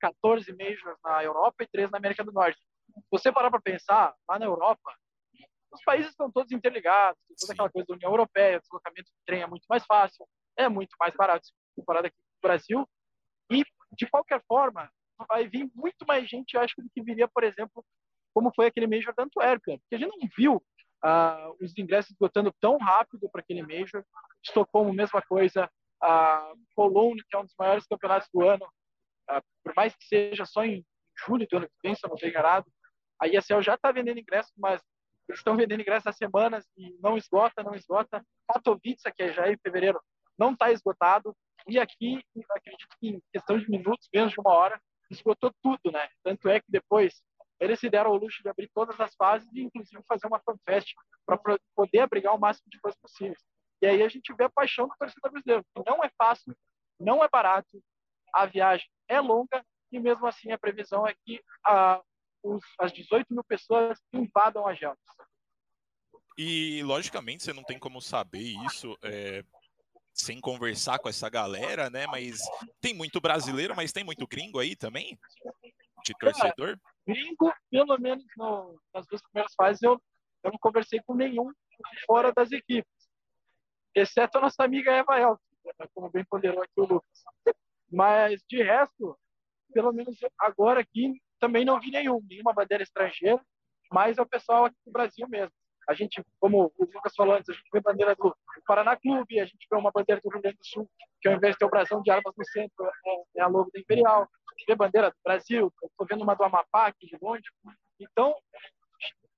[0.00, 2.58] 14 majors na Europa e 3 na América do Norte.
[2.58, 4.94] Se você parar para pensar, lá na Europa,
[5.72, 9.42] os países estão todos interligados, toda aquela coisa da União Europeia, o deslocamento de trem
[9.42, 10.26] é muito mais fácil,
[10.56, 12.88] é muito mais barato comparado aqui com o Brasil.
[13.50, 14.90] E, de qualquer forma,
[15.28, 17.84] vai vir muito mais gente, acho, do que viria, por exemplo,
[18.34, 20.62] como foi aquele Major da Antuérpia, porque a gente não viu
[21.02, 24.04] ah, os ingressos esgotando tão rápido para aquele Major.
[24.44, 25.70] Estocolmo, mesma coisa.
[26.00, 28.66] A Cologne, que é um dos maiores campeonatos do ano,
[29.28, 30.84] ah, por mais que seja só em
[31.26, 32.66] julho do ano que vem, se eu não estou enganado,
[33.20, 34.80] a ESL já está vendendo ingressos, mas
[35.28, 38.24] eles estão vendendo ingressos há semanas e não esgota, não esgota.
[38.46, 40.00] Katowice, que é já em fevereiro,
[40.38, 41.36] não está esgotado.
[41.66, 44.80] E aqui, acredito que em questão de minutos, menos de uma hora,
[45.10, 46.08] esgotou tudo, né?
[46.22, 47.20] Tanto é que depois
[47.60, 50.92] eles se deram ao luxo de abrir todas as fases e, inclusive, fazer uma fanfest
[51.26, 51.38] para
[51.74, 53.38] poder abrigar o máximo de fãs possíveis.
[53.82, 56.56] E aí a gente vê a paixão do torcedor brasileiro, que não é fácil,
[56.98, 57.82] não é barato,
[58.34, 61.40] a viagem é longa e, mesmo assim, a previsão é que
[62.42, 64.98] os, as 18 mil pessoas invadam a Geltas.
[66.36, 69.44] E, logicamente, você não tem como saber isso é,
[70.12, 72.06] sem conversar com essa galera, né?
[72.06, 72.38] Mas
[72.80, 75.18] tem muito brasileiro, mas tem muito gringo aí também?
[76.04, 76.78] De torcedor?
[77.08, 79.98] Gringo, pelo menos no, nas duas primeiras fases, eu,
[80.44, 81.50] eu não conversei com nenhum
[82.06, 82.92] fora das equipes,
[83.94, 87.24] exceto a nossa amiga Eva Elton, né, como bem ponderou aqui o Lucas.
[87.90, 89.18] Mas, de resto,
[89.72, 93.40] pelo menos agora aqui, também não vi nenhum, nenhuma bandeira estrangeira,
[93.90, 95.54] mas é o pessoal aqui do Brasil mesmo.
[95.88, 98.36] A gente, como o Lucas falou antes, a gente vê bandeira do
[98.66, 100.90] Paraná Clube, a gente vê uma bandeira do Rio Grande do Sul,
[101.22, 103.70] que ao invés de ter o brasão de armas no centro, é, é a logo
[103.72, 104.28] da Imperial.
[104.66, 107.44] Vê bandeira do Brasil, estou vendo uma do Amapá aqui de longe.
[107.98, 108.34] Então,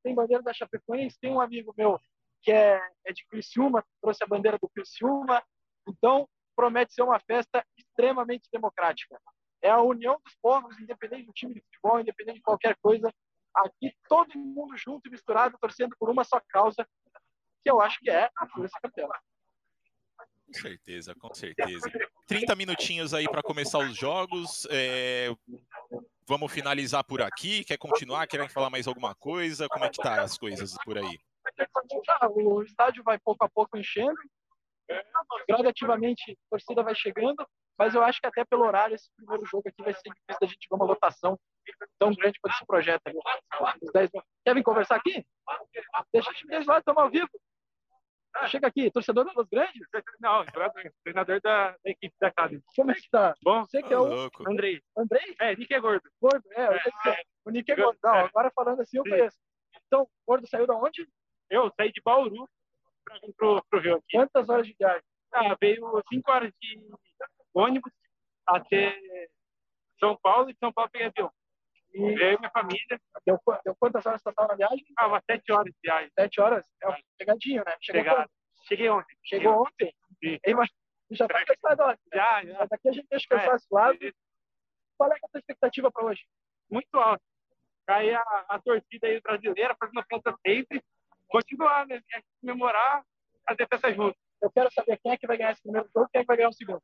[0.02, 2.00] tem bandeira da Chapecoense, tem um amigo meu
[2.42, 5.42] que é, é de Criciúma, trouxe a bandeira do Criciúma.
[5.86, 9.20] Então, promete ser uma festa extremamente democrática.
[9.62, 13.12] é a união dos povos, independente do time de futebol, independente de qualquer coisa.
[13.54, 16.86] Aqui todo mundo junto e misturado, torcendo por uma só causa,
[17.62, 19.08] que eu acho que é a Força Campeã.
[20.50, 21.88] Com certeza, com certeza.
[22.26, 24.66] 30 minutinhos aí para começar os jogos.
[24.70, 25.30] é,
[26.26, 27.64] Vamos finalizar por aqui.
[27.64, 28.26] Quer continuar?
[28.26, 29.68] Querem falar mais alguma coisa?
[29.68, 31.18] Como é que tá as coisas por aí?
[32.34, 34.16] O estádio vai pouco a pouco enchendo,
[35.48, 37.44] gradativamente a torcida vai chegando,
[37.76, 40.46] mas eu acho que até pelo horário esse primeiro jogo aqui vai ser difícil da
[40.46, 41.38] gente ver uma lotação
[41.98, 43.02] tão grande quanto esse projeto.
[43.06, 43.14] aí.
[43.82, 44.22] Os 10 mil.
[44.44, 45.24] Querem conversar aqui?
[46.12, 47.28] Deixa time deles lá, estamos ao vivo.
[48.48, 49.86] Chega aqui, torcedor dos grandes?
[50.20, 50.44] Não,
[51.02, 52.60] treinador da, da equipe da casa.
[52.76, 53.34] Como é que tá?
[53.42, 54.48] Bom, Você que é o louco.
[54.48, 54.80] Andrei.
[54.96, 55.34] Andrei?
[55.40, 56.08] É, Nick é gordo.
[56.20, 57.22] Gordo, é, eu sei que é.
[57.44, 57.98] o Nick é gordo.
[58.02, 59.36] Não, agora falando assim eu conheço.
[59.86, 61.06] Então, Gordo saiu da onde?
[61.48, 62.48] Eu saí de Bauru
[63.04, 64.16] pra vir pro, pro Rio aqui.
[64.16, 65.02] Quantas horas de viagem?
[65.32, 66.80] Ah, veio 5 horas de
[67.54, 67.92] ônibus
[68.46, 68.96] até
[69.98, 71.32] São Paulo e São Paulo peguei avião.
[71.92, 74.84] E eu e minha família, Deu, deu quantas horas total na viagem?
[74.96, 76.10] ah, umas 7 horas de viagem.
[76.18, 76.64] Sete horas?
[76.82, 77.76] É um pegadinho, né?
[77.80, 78.30] Chegou, quando?
[78.68, 79.16] Cheguei ontem.
[79.24, 79.94] Chegou ontem?
[80.22, 80.38] Sim.
[80.44, 80.70] Ei, mas
[81.10, 82.00] já tá cansado ontem.
[82.14, 82.58] Já, já.
[82.58, 83.98] Mas daqui a gente deixa o cansaço de lado.
[84.96, 86.24] Qual é a tua expectativa para hoje?
[86.70, 87.22] Muito alto.
[87.88, 90.82] Aí a, a torcida aí brasileira fazendo festa sempre.
[91.28, 92.00] Continuar, né?
[92.14, 93.04] É comemorar,
[93.46, 94.16] fazer festa junto.
[94.40, 96.28] Eu quero saber quem é que vai ganhar esse primeiro jogo e quem é que
[96.28, 96.82] vai ganhar o segundo.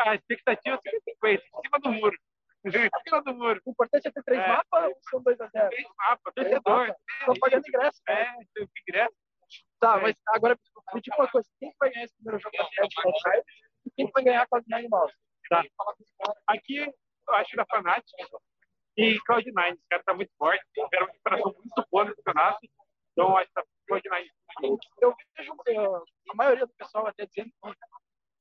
[0.00, 2.18] A expectativa é 50, em cima do muro.
[2.70, 3.60] Cima do muro.
[3.64, 4.48] O importante é ter três É.
[4.48, 5.70] mapas ou são dois a zero?
[5.70, 6.94] Tem mapa, torcedor.
[7.20, 8.00] Estão pagando ingresso.
[8.08, 8.14] né?
[8.22, 9.14] É, tem ingresso.
[9.80, 10.58] Tá, mas agora
[10.94, 13.42] me diga uma coisa: quem que vai ganhar esse primeiro jogo da Atlético Outside
[13.86, 15.14] e quem que vai ganhar com as Nine Mouse?
[15.48, 15.62] Tá.
[16.48, 18.06] Aqui, eu acho da Fnatic
[18.96, 19.72] e Cloud9.
[19.74, 20.64] Esse cara tá muito forte.
[20.72, 22.58] Tiveram uma recuperação muito boa no campeonato.
[23.12, 24.28] Então, eu acho que tá Cloud9.
[25.02, 27.74] Eu vejo uh, a maioria do pessoal até dizendo que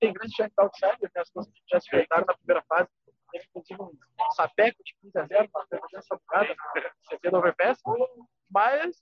[0.03, 1.21] tem grande chance de outsider, né?
[1.21, 2.89] As coisas que já se enfrentaram na primeira fase.
[3.31, 6.55] Teve, inclusive, um sapeco de 15 a 0 na presença jogada,
[7.09, 7.81] CT do Overpass.
[8.49, 9.01] Mas,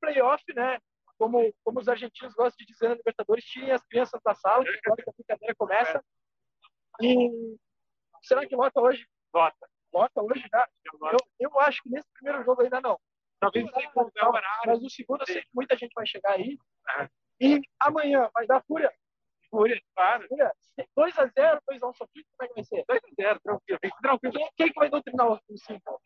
[0.00, 0.78] playoff, né?
[1.18, 4.70] Como, como os argentinos gostam de dizer na Libertadores, tinha as crianças da sala, que
[4.84, 6.04] agora que a brincadeira começa.
[7.00, 7.56] E
[8.22, 9.08] será que lota hoje?
[9.34, 9.68] Lota.
[9.92, 10.68] Lota hoje já?
[10.84, 13.00] Eu, eu acho que nesse primeiro jogo ainda não.
[13.40, 14.62] Talvez não horário.
[14.66, 16.58] Mas no segundo eu sei que muita gente vai chegar aí.
[17.40, 18.92] E amanhã vai dar fúria.
[19.50, 20.26] Fúria, claro.
[20.28, 20.52] Fúria.
[20.96, 22.84] 2x0, 2x1 sofrido, como é que vai ser?
[22.84, 23.80] 2x0, tranquilo.
[24.02, 24.34] Tranquilo.
[24.34, 26.00] Quem, quem que vai doutrinar o 5?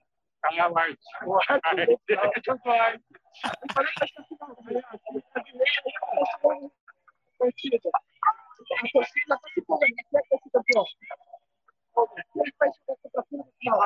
[0.44, 0.68] Aí a.
[0.68, 1.78] O Arthur.
[1.78, 2.52] Eu falei que
[6.44, 6.70] ganha.
[7.38, 7.78] Torcida.
[8.24, 9.94] A torcida se empolgando.
[9.94, 10.84] Quem que vai ser campeão?
[12.32, 13.78] Quem que vai chegar contra a fila no final?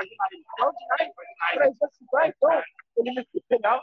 [0.56, 1.12] Claudinei.
[1.54, 2.62] Três vezes vai, então.
[2.96, 3.82] Ele me final.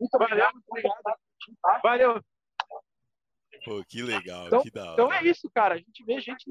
[0.00, 0.54] Muito obrigado.
[0.54, 1.20] Muito obrigado.
[1.82, 2.22] Valeu.
[3.66, 4.92] Pô, que legal, Então- que da hora.
[4.92, 5.74] Então é isso, cara.
[5.74, 6.44] A gente vê gente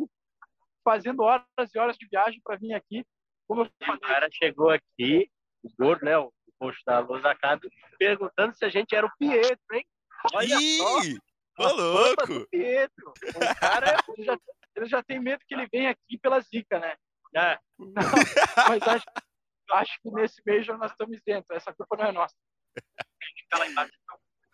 [0.84, 3.06] fazendo horas e horas de viagem para vir aqui.
[3.48, 5.32] Como eu O cara chegou aqui,
[5.64, 6.18] o gordo, né?
[6.18, 9.86] O posto da Luz Acado, perguntando se a gente era o Pietro, hein?
[10.34, 10.60] Olha só,
[11.04, 11.18] Ih,
[11.58, 12.48] ô a fama louco!
[12.52, 13.14] Pietro.
[13.36, 14.38] o cara ele já,
[14.76, 16.96] ele já tem medo que ele venha aqui pela zica, né?
[17.34, 19.06] É, Mas acho,
[19.74, 21.56] acho que nesse Major nós estamos dentro.
[21.56, 22.36] Essa culpa não é nossa.
[23.38, 23.94] fica lá embaixo.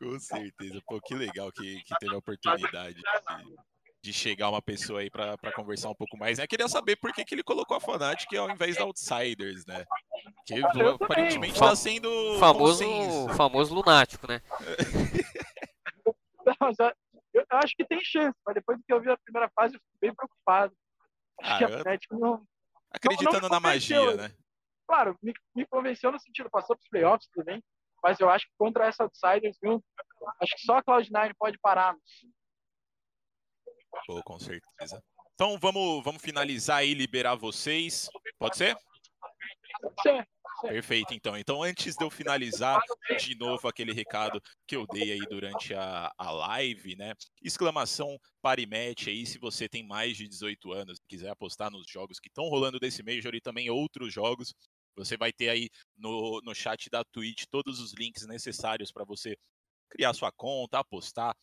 [0.02, 0.82] Com certeza.
[0.88, 3.56] Pô, que legal que, que teve a oportunidade de,
[4.04, 6.40] de chegar uma pessoa aí pra, pra conversar um pouco mais.
[6.40, 6.48] Né?
[6.48, 9.86] Queria saber por que, que ele colocou a Fnatic ao invés da Outsiders, né?
[10.46, 13.30] Que Eu aparentemente Fa- tá sendo Famoso, consenso.
[13.36, 14.42] famoso lunático, né?
[16.46, 16.70] Não,
[17.34, 19.76] eu, eu acho que tem chance, mas depois do que eu vi a primeira fase,
[19.76, 20.74] eu fiquei bem preocupado.
[21.40, 22.44] Acho Ah, que a eu- Atlético não.
[22.92, 24.32] Acreditando não na magia, né?
[24.88, 27.64] Claro, me, me convenceu no sentido, passou para os playoffs também,
[28.04, 29.84] mas eu acho que contra essa Outsiders, viu?
[30.40, 31.96] Acho que só a Cloud9 pode parar.
[34.06, 35.04] Pô, com certeza.
[35.34, 38.10] Então vamos, vamos finalizar e liberar vocês.
[38.38, 38.78] Pode ser?
[40.04, 40.24] Sim.
[40.62, 41.36] Perfeito, então.
[41.36, 42.80] Então, antes de eu finalizar,
[43.20, 47.14] de novo aquele recado que eu dei aí durante a, a live, né?
[47.42, 52.20] Exclamação Parimatch aí, se você tem mais de 18 anos e quiser apostar nos jogos
[52.20, 54.54] que estão rolando desse Major e também outros jogos,
[54.96, 59.38] você vai ter aí no, no chat da Twitch todos os links necessários para você
[59.90, 61.36] criar sua conta, apostar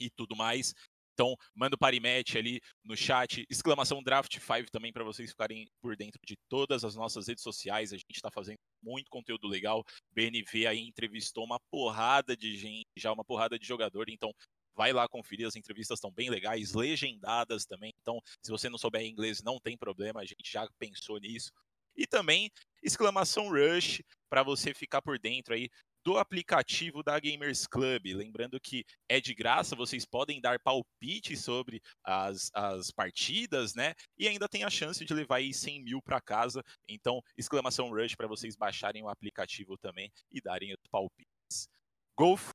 [0.00, 0.74] e tudo mais.
[1.16, 5.96] Então, manda o Parimatch ali no chat, exclamação Draft 5 também para vocês ficarem por
[5.96, 7.90] dentro de todas as nossas redes sociais.
[7.90, 9.82] A gente está fazendo muito conteúdo legal.
[10.12, 14.30] BNV aí entrevistou uma porrada de gente, já uma porrada de jogador, então
[14.74, 17.94] vai lá conferir, as entrevistas estão bem legais, legendadas também.
[18.02, 21.50] Então, se você não souber inglês, não tem problema, a gente já pensou nisso.
[21.96, 22.50] E também
[22.86, 25.68] exclamação Rush para você ficar por dentro aí
[26.04, 28.14] do aplicativo da Gamers Club.
[28.14, 33.92] Lembrando que é de graça, vocês podem dar palpite sobre as, as partidas, né?
[34.16, 36.62] E ainda tem a chance de levar aí 100 mil para casa.
[36.88, 41.68] Então, exclamação Rush para vocês baixarem o aplicativo também e darem os palpites.
[42.16, 42.50] Golf,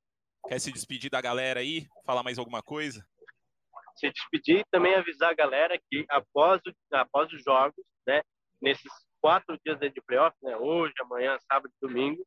[0.48, 1.86] quer se despedir da galera aí?
[2.06, 3.06] Falar mais alguma coisa?
[3.96, 8.22] Se despedir e também avisar a galera que após, o, após os jogos, né?
[8.62, 8.90] Nesses
[9.22, 10.56] quatro dias de playoff, né?
[10.56, 12.26] Hoje, amanhã, sábado e domingo,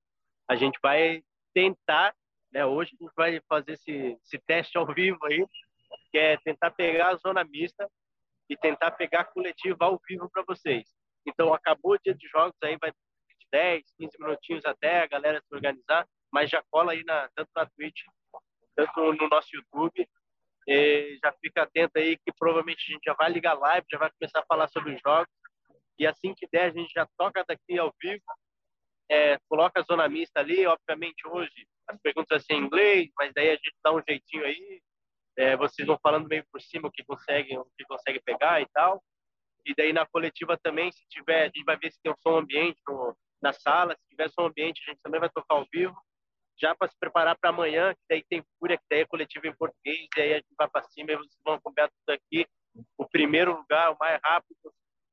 [0.49, 1.21] a gente vai
[1.53, 2.15] tentar,
[2.51, 2.65] né?
[2.65, 5.45] Hoje a gente vai fazer esse, esse teste ao vivo aí,
[6.11, 7.87] que é tentar pegar a zona mista
[8.49, 10.85] e tentar pegar a coletiva ao vivo para vocês.
[11.27, 15.41] Então, acabou o dia de jogos, aí vai de 10, 15 minutinhos até a galera
[15.41, 18.01] se organizar, mas já cola aí na, tanto na Twitch,
[18.75, 20.07] tanto no nosso YouTube.
[21.21, 24.39] Já fica atento aí que provavelmente a gente já vai ligar live, já vai começar
[24.39, 25.29] a falar sobre os jogos.
[25.97, 28.23] E assim que der, a gente já toca daqui ao vivo
[29.09, 30.65] é, coloca a zona mista ali.
[30.65, 34.81] Obviamente, hoje as perguntas assim em inglês, mas daí a gente dá um jeitinho aí.
[35.37, 38.67] É, vocês vão falando meio por cima o que conseguem, o que consegue pegar e
[38.73, 39.03] tal.
[39.65, 42.37] E daí na coletiva também, se tiver, a gente vai ver se tem um som
[42.37, 43.95] ambiente no, na sala.
[43.95, 45.95] Se tiver som ambiente, a gente também vai tocar ao vivo.
[46.57, 49.55] Já para se preparar para amanhã, que daí tem Fúria, que daí é coletiva em
[49.55, 52.47] português, e aí a gente vai para cima e vocês vão acompanhar tudo aqui.
[52.97, 54.55] O primeiro lugar, o mais rápido,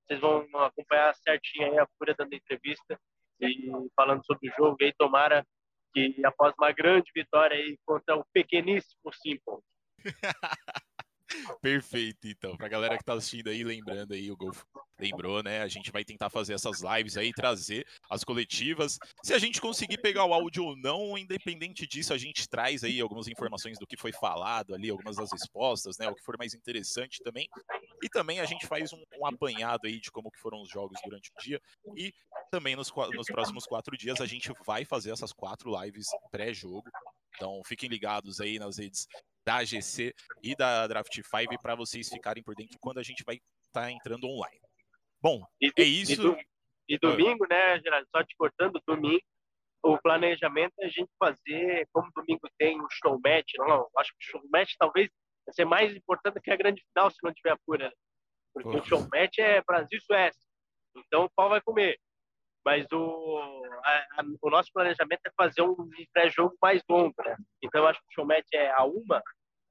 [0.06, 2.98] vocês vão acompanhar certinho aí a Fúria dando entrevista
[3.40, 4.76] e falando sobre o jogo.
[4.80, 5.46] E aí, tomara
[5.92, 9.58] que após uma grande vitória aí contra o pequeníssimo Simple.
[11.60, 12.56] Perfeito, então.
[12.56, 14.62] Pra galera que tá assistindo aí, lembrando aí, o Golf
[14.98, 15.62] lembrou, né?
[15.62, 18.98] A gente vai tentar fazer essas lives aí, trazer as coletivas.
[19.22, 23.00] Se a gente conseguir pegar o áudio ou não, independente disso, a gente traz aí
[23.00, 26.08] algumas informações do que foi falado ali, algumas das respostas, né?
[26.08, 27.48] O que for mais interessante também.
[28.02, 30.98] E também a gente faz um, um apanhado aí de como que foram os jogos
[31.04, 31.60] durante o dia.
[31.96, 32.12] E
[32.50, 36.88] também nos, nos próximos quatro dias a gente vai fazer essas quatro lives pré-jogo.
[37.34, 39.06] Então fiquem ligados aí nas redes
[39.44, 43.36] da AGC e da Draft 5 para vocês ficarem por dentro quando a gente vai
[43.66, 44.60] estar tá entrando online.
[45.20, 46.12] Bom, e, é isso.
[46.12, 46.36] E, do,
[46.88, 49.22] e domingo, né, Gerardo, só te cortando, domingo,
[49.82, 54.12] o planejamento é a gente fazer, como domingo tem o show match, não, não acho
[54.12, 55.08] que o show match talvez
[55.44, 57.94] vai ser mais importante que a grande final se não tiver a pura, né?
[58.54, 60.40] Porque o show match é Brasil e Suécia,
[60.96, 61.98] então o pau vai comer.
[62.64, 65.76] Mas o, a, a, o nosso planejamento é fazer um
[66.12, 67.36] pré-jogo mais longo, né?
[67.62, 69.22] Então, eu acho que o show match é a uma,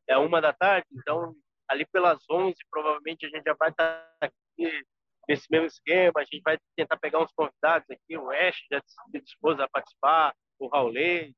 [0.10, 0.88] é a uma da tarde.
[0.92, 1.34] Então,
[1.70, 4.84] ali pelas 11, provavelmente a gente já vai estar aqui
[5.28, 6.14] nesse mesmo esquema.
[6.18, 8.18] A gente vai tentar pegar uns convidados aqui.
[8.18, 11.34] O Ash já se dispôs a participar, o Raulê,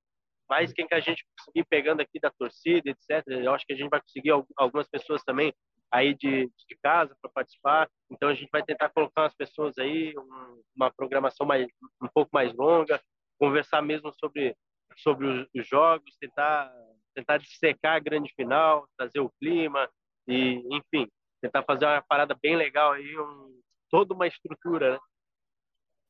[0.49, 3.25] mais quem que a gente conseguir pegando aqui da torcida, etc.
[3.27, 5.53] Eu acho que a gente vai conseguir algumas pessoas também
[5.93, 7.87] aí de, de casa para participar.
[8.09, 11.67] Então a gente vai tentar colocar umas pessoas aí, um, uma programação mais
[12.01, 12.99] um pouco mais longa,
[13.39, 14.55] conversar mesmo sobre
[14.97, 16.73] sobre os, os, jogos, tentar
[17.13, 19.87] tentar dissecar a grande final, trazer o clima
[20.27, 21.07] e enfim,
[21.39, 24.99] tentar fazer uma parada bem legal aí, um, toda uma estrutura, né?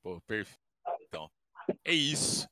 [0.01, 0.59] Pô, perfeito.
[1.01, 1.29] Então,
[1.83, 2.47] é isso.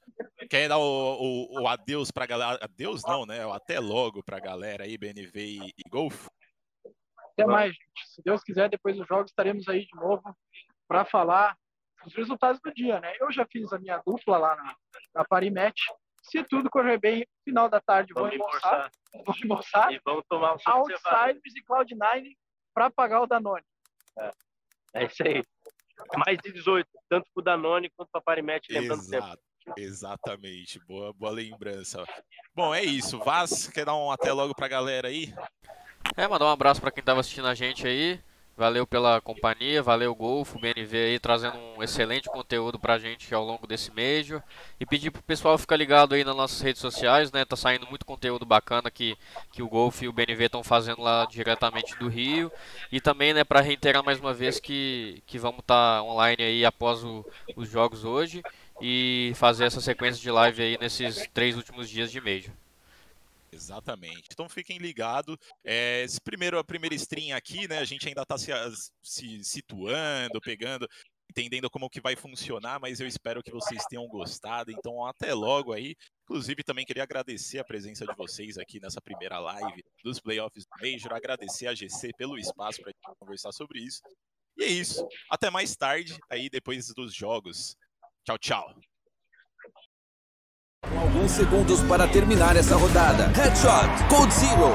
[0.49, 2.59] Quer dar o, o, o adeus pra galera?
[2.61, 3.39] Adeus não, né?
[3.53, 6.29] Até logo pra galera aí, BNV e, e Golfo.
[7.43, 8.07] Até mais, gente.
[8.07, 10.35] Se Deus quiser, depois dos jogos estaremos aí de novo
[10.87, 11.55] para falar
[12.03, 13.13] dos resultados do dia, né?
[13.19, 14.75] Eu já fiz a minha dupla lá na,
[15.15, 15.81] na Parimatch.
[16.23, 18.91] Se tudo correr bem, final da tarde vou almoçar,
[19.25, 19.93] vou almoçar.
[19.93, 22.35] E vamos tomar um Outsiders e Cloud9
[22.73, 23.65] para pagar o Danone.
[24.19, 24.31] É.
[24.95, 25.43] é isso aí.
[26.25, 29.27] Mais de 18, tanto para o Danone quanto para a Parimatch, lembrando Exato.
[29.27, 29.51] sempre.
[29.77, 32.03] Exatamente, boa, boa lembrança.
[32.55, 33.19] Bom, é isso.
[33.19, 35.33] Vaz, quer dar um até logo pra galera aí?
[36.17, 38.19] É, mandar um abraço para quem estava assistindo a gente aí.
[38.57, 43.65] Valeu pela companhia, valeu Golfo, BNV aí trazendo um excelente conteúdo pra gente ao longo
[43.65, 44.27] desse mês.
[44.79, 47.45] E pedir pro pessoal ficar ligado aí nas nossas redes sociais, né?
[47.45, 49.17] Tá saindo muito conteúdo bacana que,
[49.53, 52.51] que o Golf e o BNV estão fazendo lá diretamente do Rio.
[52.91, 56.65] E também, né, para reiterar mais uma vez que, que vamos estar tá online aí
[56.65, 58.43] após o, os jogos hoje
[58.81, 62.51] e fazer essa sequência de live aí nesses três últimos dias de mês.
[63.51, 64.29] Exatamente.
[64.31, 65.35] Então fiquem ligados.
[65.63, 67.79] É, primeiro, a primeira stream aqui, né?
[67.79, 68.51] A gente ainda está se,
[69.03, 70.87] se situando, pegando,
[71.29, 74.71] entendendo como que vai funcionar, mas eu espero que vocês tenham gostado.
[74.71, 75.95] Então até logo aí.
[76.23, 80.81] Inclusive também queria agradecer a presença de vocês aqui nessa primeira live dos playoffs do
[80.81, 84.01] Major, agradecer a GC pelo espaço para conversar sobre isso.
[84.57, 85.05] E é isso.
[85.29, 87.75] Até mais tarde aí depois dos jogos.
[88.23, 88.90] Tchau, tchau.
[90.89, 93.27] Com alguns segundos para terminar essa rodada.
[93.35, 94.71] Headshot, Code Zero.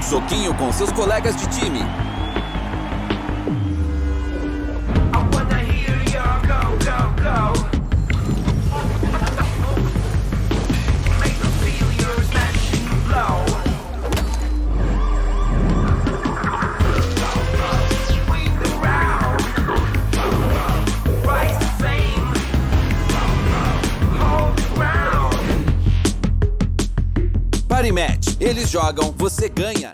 [0.00, 1.80] Soquinho com seus colegas de time.
[28.74, 29.92] Jogam, você ganha.